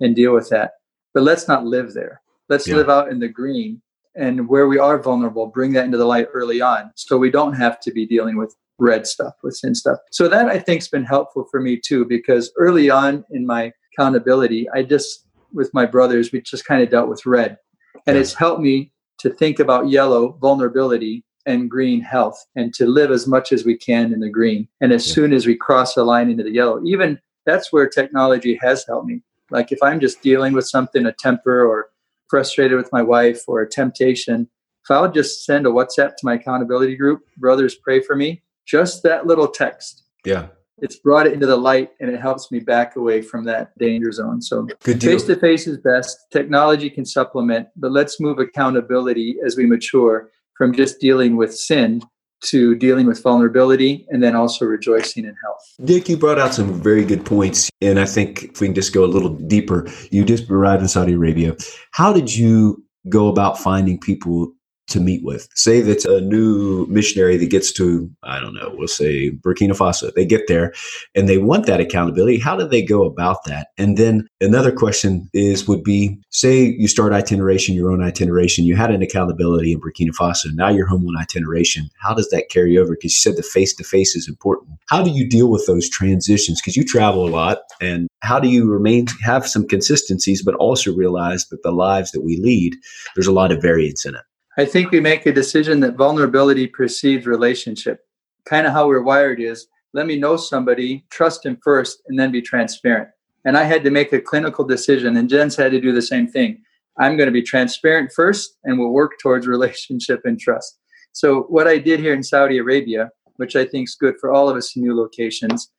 [0.00, 0.72] and deal with that.
[1.14, 2.20] But let's not live there.
[2.48, 2.76] Let's yeah.
[2.76, 3.80] live out in the green
[4.14, 7.52] and where we are vulnerable, bring that into the light early on so we don't
[7.52, 9.98] have to be dealing with red stuff, with sin stuff.
[10.10, 13.72] So that I think has been helpful for me too, because early on in my
[13.92, 17.58] accountability, I just, with my brothers, we just kind of dealt with red.
[18.06, 18.20] And yeah.
[18.20, 23.26] it's helped me to think about yellow, vulnerability, and green health, and to live as
[23.26, 24.68] much as we can in the green.
[24.80, 25.14] And as yeah.
[25.14, 29.06] soon as we cross the line into the yellow, even that's where technology has helped
[29.06, 29.22] me.
[29.50, 31.88] Like if I'm just dealing with something, a temper or
[32.28, 34.48] frustrated with my wife or a temptation,
[34.84, 39.02] if I'll just send a WhatsApp to my accountability group, brothers pray for me, just
[39.02, 40.04] that little text.
[40.24, 40.48] Yeah.
[40.78, 44.12] It's brought it into the light and it helps me back away from that danger
[44.12, 44.42] zone.
[44.42, 46.18] So face to face is best.
[46.30, 52.02] Technology can supplement, but let's move accountability as we mature from just dealing with sin
[52.44, 55.74] to dealing with vulnerability and then also rejoicing in health.
[55.84, 57.70] Dick, you brought out some very good points.
[57.80, 60.88] And I think if we can just go a little deeper, you just arrived in
[60.88, 61.56] Saudi Arabia.
[61.92, 64.52] How did you go about finding people
[64.88, 65.48] to meet with.
[65.54, 70.12] Say that's a new missionary that gets to, I don't know, we'll say Burkina Faso.
[70.14, 70.72] They get there
[71.14, 72.38] and they want that accountability.
[72.38, 73.68] How do they go about that?
[73.78, 78.76] And then another question is would be say you start itineration, your own itineration, you
[78.76, 81.88] had an accountability in Burkina Faso, now you're home on itineration.
[82.00, 82.94] How does that carry over?
[82.94, 84.70] Because you said the face to face is important.
[84.88, 86.60] How do you deal with those transitions?
[86.60, 90.94] Because you travel a lot and how do you remain have some consistencies, but also
[90.94, 92.76] realize that the lives that we lead,
[93.14, 94.22] there's a lot of variance in it.
[94.58, 98.06] I think we make a decision that vulnerability precedes relationship.
[98.46, 102.32] Kind of how we're wired is let me know somebody, trust him first, and then
[102.32, 103.10] be transparent.
[103.44, 106.26] And I had to make a clinical decision, and Jen's had to do the same
[106.26, 106.62] thing.
[106.98, 110.78] I'm going to be transparent first, and we'll work towards relationship and trust.
[111.12, 114.48] So, what I did here in Saudi Arabia, which I think is good for all
[114.48, 115.70] of us in new locations,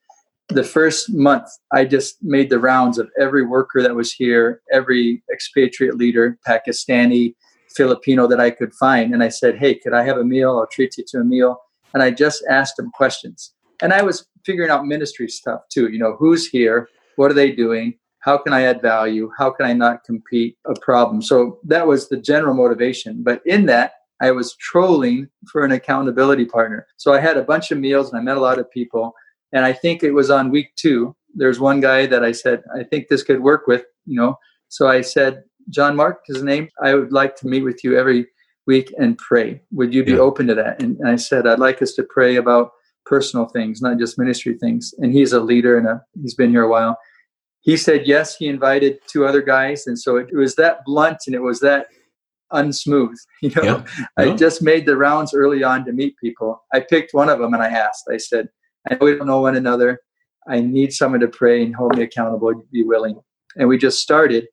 [0.50, 5.22] the first month, I just made the rounds of every worker that was here, every
[5.32, 7.34] expatriate leader, Pakistani,
[7.78, 9.14] Filipino that I could find.
[9.14, 10.58] And I said, Hey, could I have a meal?
[10.58, 11.56] I'll treat you to a meal.
[11.94, 13.54] And I just asked them questions.
[13.80, 15.88] And I was figuring out ministry stuff too.
[15.92, 16.88] You know, who's here?
[17.16, 17.94] What are they doing?
[18.20, 19.30] How can I add value?
[19.38, 21.22] How can I not compete a problem?
[21.22, 23.22] So that was the general motivation.
[23.22, 26.86] But in that, I was trolling for an accountability partner.
[26.96, 29.14] So I had a bunch of meals and I met a lot of people.
[29.52, 31.14] And I think it was on week two.
[31.34, 34.36] There's one guy that I said, I think this could work with, you know.
[34.68, 36.68] So I said, John Mark, his name.
[36.82, 38.26] I would like to meet with you every
[38.66, 39.62] week and pray.
[39.72, 40.18] Would you be yeah.
[40.18, 40.80] open to that?
[40.82, 42.70] And I said, I'd like us to pray about
[43.06, 44.94] personal things, not just ministry things.
[44.98, 46.98] And he's a leader and a, he's been here a while.
[47.60, 48.36] he said yes.
[48.36, 51.60] He invited two other guys, and so it, it was that blunt and it was
[51.60, 51.86] that
[52.52, 53.18] unsmooth.
[53.40, 53.84] You know, yeah.
[54.16, 56.64] I just made the rounds early on to meet people.
[56.72, 58.04] I picked one of them and I asked.
[58.12, 58.48] I said,
[58.88, 60.00] "I know we don't know one another.
[60.48, 62.52] I need someone to pray and hold me accountable.
[62.72, 63.20] Be willing."
[63.56, 64.46] And we just started.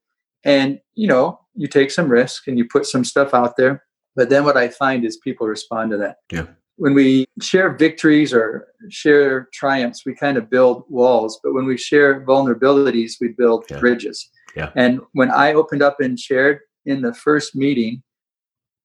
[0.46, 3.84] And you know, you take some risk and you put some stuff out there.
[4.16, 6.18] But then what I find is people respond to that.
[6.32, 6.46] Yeah
[6.78, 11.39] when we share victories or share triumphs, we kind of build walls.
[11.43, 13.80] But when we share vulnerabilities, we build yeah.
[13.80, 14.30] bridges.
[14.56, 14.72] Yeah.
[14.76, 18.04] And when I opened up and shared in the first meeting,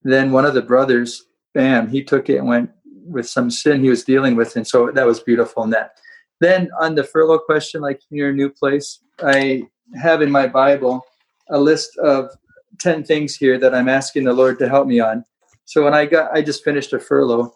[0.03, 3.91] then one of the brothers, bam, he took it and went with some sin he
[3.91, 4.57] was dealing with.
[4.57, 5.93] And so that was beautiful in that.
[6.41, 9.65] Then on the furlough question, like in your new place, I
[10.01, 11.05] have in my Bible
[11.51, 12.31] a list of
[12.79, 15.25] 10 things here that I'm asking the Lord to help me on.
[15.65, 17.55] So when I got, I just finished a furlough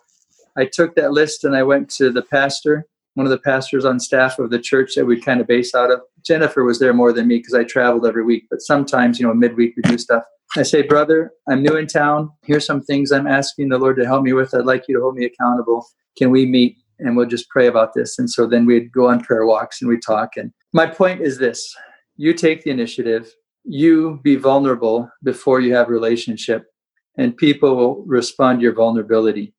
[0.57, 3.99] I took that list and I went to the pastor, one of the pastors on
[3.99, 6.01] staff of the church that we kind of base out of.
[6.25, 9.35] Jennifer was there more than me because I traveled every week, but sometimes, you know,
[9.35, 10.25] midweek we do stuff.
[10.57, 12.31] I say, brother, I'm new in town.
[12.45, 14.55] Here's some things I'm asking the Lord to help me with.
[14.55, 15.87] I'd like you to hold me accountable.
[16.17, 18.19] Can we meet and we'll just pray about this?
[18.19, 20.37] And so then we'd go on prayer walks and we talk.
[20.37, 21.75] And my point is this
[22.17, 23.35] you take the initiative,
[23.65, 26.65] you be vulnerable before you have relationship,
[27.17, 29.55] and people will respond to your vulnerability.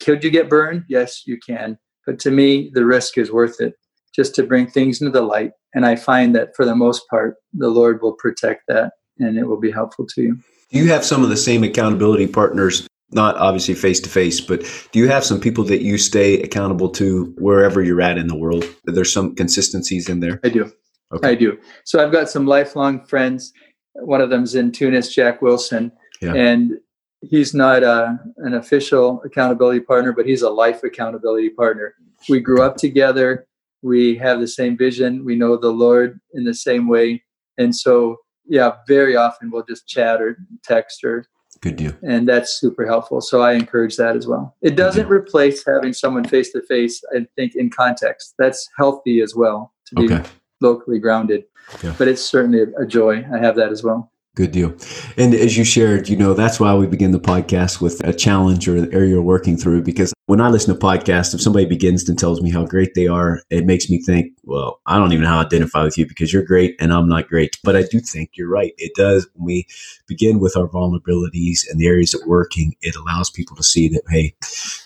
[0.00, 0.84] Could you get burned?
[0.88, 1.78] Yes, you can.
[2.06, 3.74] But to me, the risk is worth it
[4.14, 5.52] just to bring things into the light.
[5.74, 9.44] And I find that for the most part, the Lord will protect that and it
[9.44, 10.38] will be helpful to you.
[10.70, 12.86] Do you have some of the same accountability partners?
[13.12, 14.62] Not obviously face to face, but
[14.92, 18.36] do you have some people that you stay accountable to wherever you're at in the
[18.36, 18.64] world?
[18.84, 20.40] There's some consistencies in there.
[20.44, 20.72] I do.
[21.12, 21.30] Okay.
[21.30, 21.58] I do.
[21.84, 23.52] So I've got some lifelong friends.
[23.94, 25.92] One of them's in Tunis, Jack Wilson.
[26.20, 26.34] Yeah.
[26.34, 26.78] And
[27.22, 31.94] he's not a, uh, an official accountability partner, but he's a life accountability partner.
[32.28, 33.46] We grew up together.
[33.82, 35.24] We have the same vision.
[35.24, 37.22] We know the Lord in the same way.
[37.58, 41.26] And so, yeah, very often we'll just chat or text or.
[41.60, 41.92] Good deal.
[42.02, 43.20] And that's super helpful.
[43.20, 44.56] So I encourage that as well.
[44.62, 48.34] It doesn't replace having someone face to face, I think, in context.
[48.38, 50.28] That's healthy as well to be okay.
[50.60, 51.44] Locally grounded.
[51.82, 51.94] Yeah.
[51.98, 53.24] But it's certainly a, joy.
[53.32, 54.10] I have that as well.
[54.36, 54.74] Good deal.
[55.16, 58.68] And as you shared, you know, that's why we begin the podcast with a challenge
[58.68, 59.82] or an area you're working through.
[59.82, 63.08] Because when I listen to podcasts, if somebody begins and tells me how great they
[63.08, 66.06] are, it makes me think, well, I don't even know how to identify with you
[66.06, 67.58] because you're great and I'm not great.
[67.64, 68.72] But I do think you're right.
[68.78, 69.66] It does, when we
[70.06, 74.02] begin with our vulnerabilities and the areas that working, it allows people to see that,
[74.08, 74.34] hey,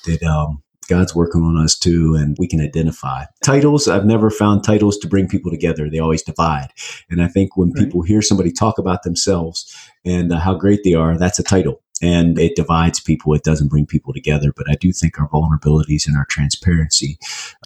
[0.07, 3.25] that, um, God's working on us too, and we can identify.
[3.43, 5.89] Titles, I've never found titles to bring people together.
[5.89, 6.69] They always divide.
[7.11, 7.85] And I think when right.
[7.85, 9.75] people hear somebody talk about themselves
[10.05, 11.81] and uh, how great they are, that's a title.
[12.03, 13.35] And it divides people.
[13.35, 14.53] It doesn't bring people together.
[14.55, 17.19] But I do think our vulnerabilities and our transparency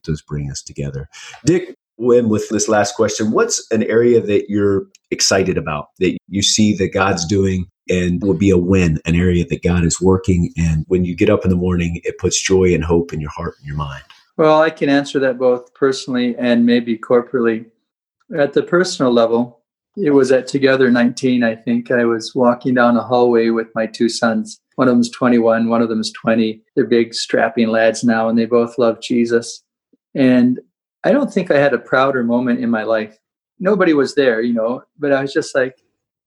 [0.04, 1.08] does bring us together.
[1.44, 6.42] Dick, when with this last question, what's an area that you're excited about that you
[6.42, 10.52] see that God's doing and would be a win, an area that God is working.
[10.56, 13.30] And when you get up in the morning, it puts joy and hope in your
[13.30, 14.02] heart and your mind.
[14.36, 17.66] Well, I can answer that both personally and maybe corporately.
[18.38, 19.62] At the personal level,
[19.96, 21.90] it was at Together 19, I think.
[21.90, 24.60] I was walking down a hallway with my two sons.
[24.76, 26.62] One of them's 21, one of them's 20.
[26.76, 29.64] They're big, strapping lads now, and they both love Jesus.
[30.14, 30.60] And
[31.04, 33.18] I don't think I had a prouder moment in my life.
[33.60, 35.76] Nobody was there, you know, but I was just like,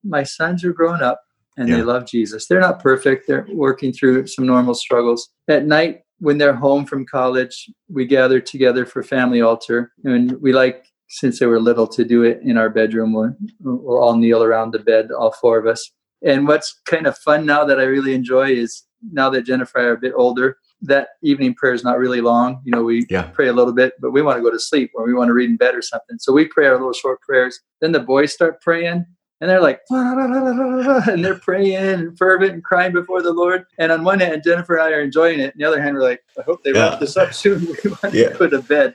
[0.04, 1.22] my sons are growing up
[1.58, 1.78] and yeah.
[1.78, 2.48] they love Jesus.
[2.48, 3.28] They're not perfect.
[3.28, 5.30] They're working through some normal struggles.
[5.48, 9.92] At night, when they're home from college, we gather together for family altar.
[10.04, 13.14] And we like, since they were little, to do it in our bedroom.
[13.14, 15.92] We'll, we'll all kneel around the bed, all four of us.
[16.24, 19.88] And what's kind of fun now that I really enjoy is now that Jennifer and
[19.88, 22.62] I are a bit older, that evening prayer is not really long.
[22.64, 23.24] You know, we yeah.
[23.24, 25.34] pray a little bit, but we want to go to sleep or we want to
[25.34, 26.18] read in bed or something.
[26.20, 27.60] So we pray our little short prayers.
[27.80, 29.06] Then the boys start praying
[29.42, 33.66] and they're like, and they're praying and fervent and crying before the Lord.
[33.80, 35.48] And on one hand, Jennifer and I are enjoying it.
[35.48, 36.90] On the other hand, we're like, I hope they yeah.
[36.90, 37.66] wrap this up soon.
[37.84, 38.30] We want yeah.
[38.30, 38.94] to go to bed.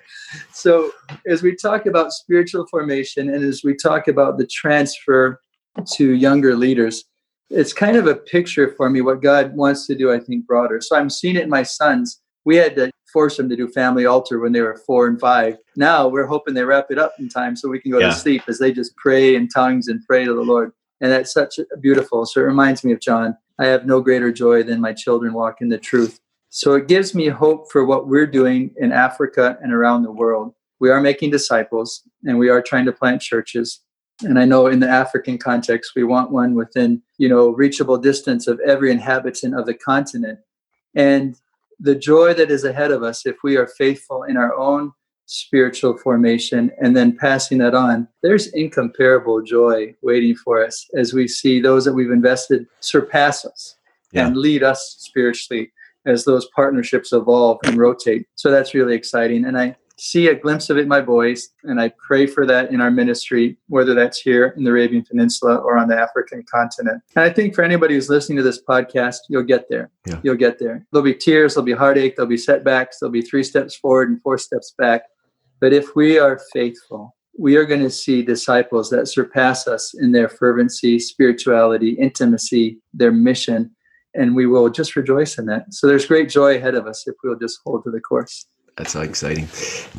[0.52, 0.92] So
[1.26, 5.40] as we talk about spiritual formation and as we talk about the transfer
[5.94, 7.04] to younger leaders,
[7.50, 10.80] it's kind of a picture for me what God wants to do, I think, broader.
[10.80, 12.20] So I'm seeing it in my sons.
[12.44, 15.56] We had to force them to do family altar when they were four and five.
[15.76, 18.08] Now we're hoping they wrap it up in time so we can go yeah.
[18.08, 20.72] to sleep as they just pray in tongues and pray to the Lord.
[21.00, 22.26] And that's such a beautiful.
[22.26, 23.36] So it reminds me of John.
[23.58, 26.20] I have no greater joy than my children walk in the truth.
[26.50, 30.54] So it gives me hope for what we're doing in Africa and around the world.
[30.78, 33.80] We are making disciples and we are trying to plant churches.
[34.22, 38.46] And I know in the African context, we want one within, you know, reachable distance
[38.46, 40.38] of every inhabitant of the continent.
[40.94, 41.38] And
[41.78, 44.92] the joy that is ahead of us if we are faithful in our own
[45.26, 51.28] spiritual formation and then passing that on, there's incomparable joy waiting for us as we
[51.28, 53.76] see those that we've invested surpass us
[54.12, 54.26] yeah.
[54.26, 55.70] and lead us spiritually
[56.06, 58.26] as those partnerships evolve and rotate.
[58.36, 59.44] So that's really exciting.
[59.44, 61.48] And I see a glimpse of it in my voice.
[61.64, 65.56] and I pray for that in our ministry, whether that's here in the Arabian Peninsula
[65.56, 67.02] or on the African continent.
[67.14, 69.90] And I think for anybody who's listening to this podcast, you'll get there.
[70.06, 70.20] Yeah.
[70.22, 70.86] You'll get there.
[70.92, 74.20] There'll be tears, there'll be heartache, there'll be setbacks, there'll be three steps forward and
[74.22, 75.02] four steps back.
[75.60, 80.12] But if we are faithful, we are going to see disciples that surpass us in
[80.12, 83.70] their fervency, spirituality, intimacy, their mission,
[84.14, 85.72] and we will just rejoice in that.
[85.72, 88.46] So there's great joy ahead of us if we'll just hold to the course.
[88.76, 89.48] That's so exciting.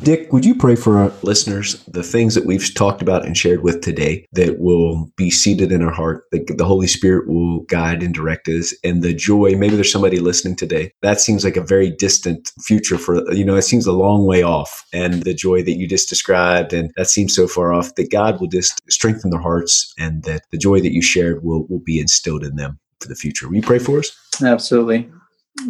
[0.04, 3.64] Dick, would you pray for our listeners, the things that we've talked about and shared
[3.64, 8.04] with today that will be seated in our heart, that the Holy Spirit will guide
[8.04, 9.56] and direct us, and the joy?
[9.56, 10.92] Maybe there's somebody listening today.
[11.02, 14.44] That seems like a very distant future for, you know, it seems a long way
[14.44, 14.86] off.
[14.92, 18.40] And the joy that you just described, and that seems so far off, that God
[18.40, 21.98] will just strengthen their hearts and that the joy that you shared will, will be
[21.98, 23.48] instilled in them for the future.
[23.48, 24.16] Will you pray for us?
[24.40, 25.10] Absolutely.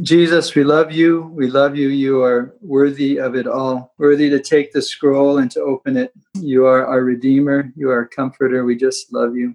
[0.03, 1.23] Jesus, we love you.
[1.35, 1.89] We love you.
[1.89, 6.13] You are worthy of it all, worthy to take the scroll and to open it.
[6.35, 7.73] You are our Redeemer.
[7.75, 8.65] You are our Comforter.
[8.65, 9.55] We just love you.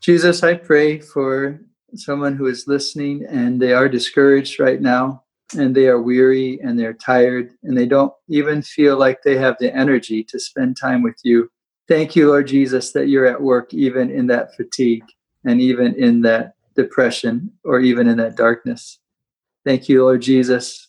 [0.00, 1.60] Jesus, I pray for
[1.94, 5.22] someone who is listening and they are discouraged right now
[5.56, 9.56] and they are weary and they're tired and they don't even feel like they have
[9.60, 11.48] the energy to spend time with you.
[11.88, 15.04] Thank you, Lord Jesus, that you're at work even in that fatigue
[15.44, 18.98] and even in that depression or even in that darkness.
[19.64, 20.88] Thank you, Lord Jesus,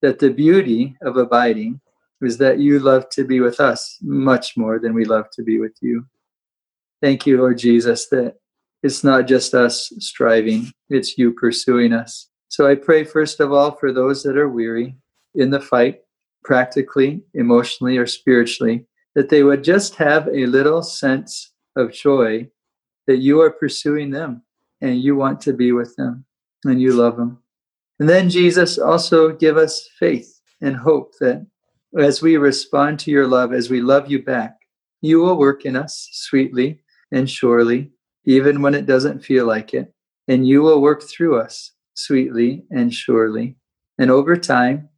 [0.00, 1.80] that the beauty of abiding
[2.22, 5.58] is that you love to be with us much more than we love to be
[5.58, 6.06] with you.
[7.02, 8.36] Thank you, Lord Jesus, that
[8.82, 12.28] it's not just us striving, it's you pursuing us.
[12.48, 14.96] So I pray, first of all, for those that are weary
[15.34, 16.00] in the fight,
[16.44, 22.48] practically, emotionally, or spiritually, that they would just have a little sense of joy
[23.06, 24.42] that you are pursuing them
[24.80, 26.24] and you want to be with them
[26.64, 27.38] and you love them.
[28.00, 31.46] And then, Jesus, also give us faith and hope that
[31.98, 34.56] as we respond to your love, as we love you back,
[35.00, 36.80] you will work in us sweetly
[37.12, 37.92] and surely,
[38.24, 39.92] even when it doesn't feel like it.
[40.26, 43.56] And you will work through us sweetly and surely.
[43.98, 44.88] And over time,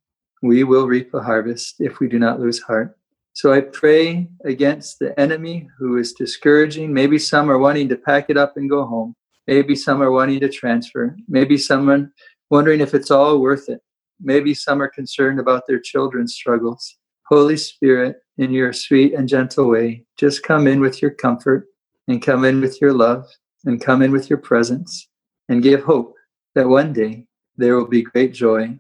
[0.43, 2.97] we will reap a harvest if we do not lose heart.
[3.35, 6.95] So I pray against the enemy who is discouraging.
[6.95, 9.15] Maybe some are wanting to pack it up and go home.
[9.47, 11.17] Maybe some are wanting to transfer.
[11.29, 12.13] Maybe someone
[12.51, 13.81] wondering if it's all worth it.
[14.21, 16.97] Maybe some are concerned about their children's struggles.
[17.29, 21.67] Holy Spirit, in your sweet and gentle way, just come in with your comfort
[22.09, 23.27] and come in with your love
[23.65, 25.09] and come in with your presence
[25.49, 26.15] and give hope
[26.55, 27.27] that one day
[27.57, 28.79] there will be great joy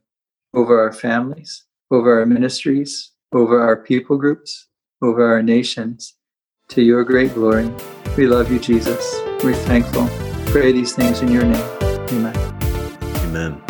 [0.55, 4.69] over our families, over our ministries, over our people groups,
[5.03, 6.15] over our nations.
[6.71, 7.71] To your great glory.
[8.17, 9.15] We love you, Jesus.
[9.45, 10.09] We're thankful.
[10.47, 11.63] Pray these things in your name.
[12.11, 12.46] Amen.
[13.37, 13.63] Amen.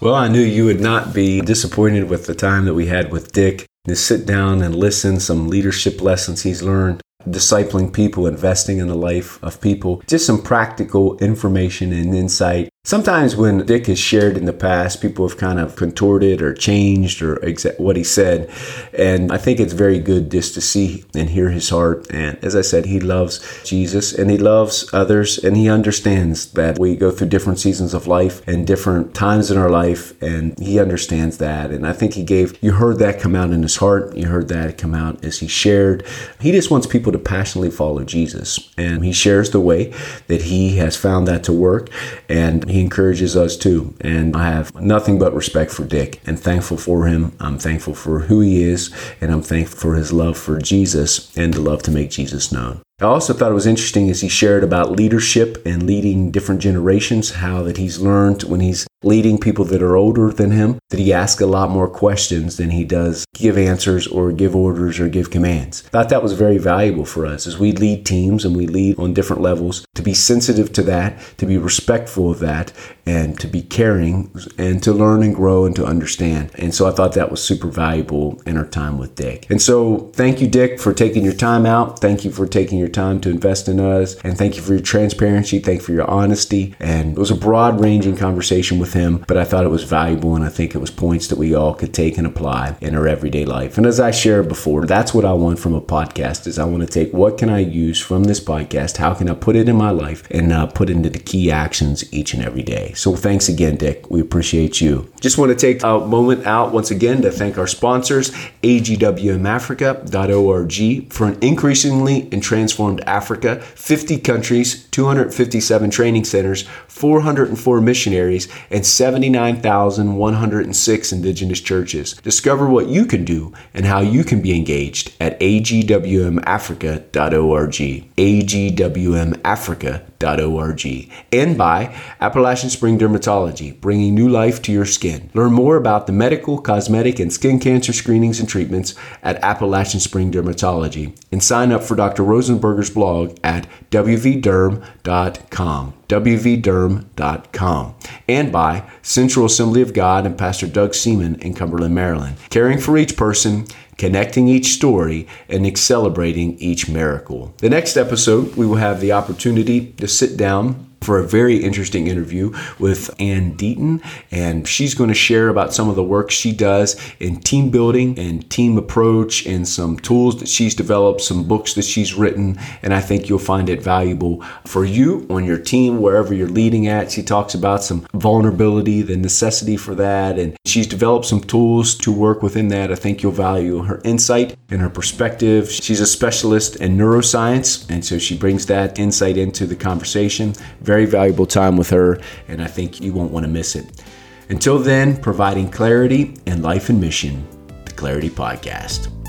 [0.00, 3.32] Well, I knew you would not be disappointed with the time that we had with
[3.32, 8.88] Dick to sit down and listen some leadership lessons he's learned discipling people, investing in
[8.88, 12.68] the life of people, just some practical information and insight.
[12.84, 17.22] Sometimes when Dick has shared in the past, people have kind of contorted or changed
[17.22, 18.50] or exa- what he said.
[18.92, 22.08] And I think it's very good just to see and hear his heart.
[22.10, 26.76] And as I said, he loves Jesus and he loves others and he understands that
[26.76, 30.20] we go through different seasons of life and different times in our life.
[30.20, 31.70] And he understands that.
[31.70, 34.16] And I think he gave, you heard that come out in his heart.
[34.16, 36.04] You heard that come out as he shared.
[36.40, 38.70] He just wants people to passionately follow Jesus.
[38.76, 39.92] And he shares the way
[40.26, 41.88] that he has found that to work.
[42.28, 43.94] And he encourages us too.
[44.00, 47.36] And I have nothing but respect for Dick and thankful for him.
[47.40, 48.92] I'm thankful for who he is.
[49.20, 52.82] And I'm thankful for his love for Jesus and the love to make Jesus known.
[53.02, 57.32] I also thought it was interesting as he shared about leadership and leading different generations,
[57.32, 61.12] how that he's learned when he's leading people that are older than him, that he
[61.12, 65.30] asks a lot more questions than he does give answers or give orders or give
[65.30, 65.82] commands.
[65.86, 68.98] I thought that was very valuable for us as we lead teams and we lead
[69.00, 72.72] on different levels to be sensitive to that, to be respectful of that,
[73.04, 76.52] and to be caring and to learn and grow and to understand.
[76.54, 79.46] And so I thought that was super valuable in our time with Dick.
[79.50, 81.98] And so thank you, Dick, for taking your time out.
[81.98, 84.16] Thank you for taking your time to invest in us.
[84.22, 85.58] And thank you for your transparency.
[85.58, 86.74] Thank you for your honesty.
[86.78, 90.36] And it was a broad ranging conversation with him, but I thought it was valuable
[90.36, 93.08] and I think it was points that we all could take and apply in our
[93.08, 93.76] everyday life.
[93.76, 96.82] And as I shared before, that's what I want from a podcast is I want
[96.82, 98.96] to take what can I use from this podcast?
[98.96, 102.12] How can I put it in my life and uh, put into the key actions
[102.12, 102.92] each and every day?
[102.94, 104.10] So thanks again, Dick.
[104.10, 105.12] We appreciate you.
[105.20, 108.30] Just want to take a moment out once again to thank our sponsors,
[108.62, 118.86] agwmafrica.org, for an increasingly and transformed Africa, 50 countries, 257 training centers, 404 missionaries, and
[118.86, 122.14] 79,106 indigenous churches.
[122.14, 128.12] Discover what you can do and how you can be engaged at agwmafrica.org.
[128.16, 131.10] agwmafrica.org.
[131.32, 135.30] And by Appalachian Spring Dermatology, bringing new life to your skin.
[135.34, 140.30] Learn more about the medical, cosmetic, and skin cancer screenings and treatments at Appalachian Spring
[140.30, 142.22] Dermatology and sign up for Dr.
[142.62, 147.94] Rosenberger's blog at wvderm.com wvderm.com,
[148.28, 152.98] and by Central Assembly of God and Pastor Doug Seaman in Cumberland, Maryland, caring for
[152.98, 157.54] each person, connecting each story, and celebrating each miracle.
[157.58, 162.06] The next episode, we will have the opportunity to sit down for a very interesting
[162.06, 166.52] interview with Ann Deaton, and she's going to share about some of the work she
[166.52, 171.74] does in team building and team approach, and some tools that she's developed, some books
[171.74, 176.00] that she's written, and I think you'll find it valuable for you on your team
[176.00, 177.10] wherever you're leading at.
[177.10, 182.12] She talks about some vulnerability, the necessity for that, and she's developed some tools to
[182.12, 182.92] work within that.
[182.92, 185.70] I think you'll value her insight and her perspective.
[185.70, 190.52] She's a specialist in neuroscience, and so she brings that insight into the conversation.
[190.80, 194.02] Very very valuable time with her, and I think you won't want to miss it.
[194.50, 197.46] Until then, providing clarity and life and mission,
[197.86, 199.21] the Clarity Podcast.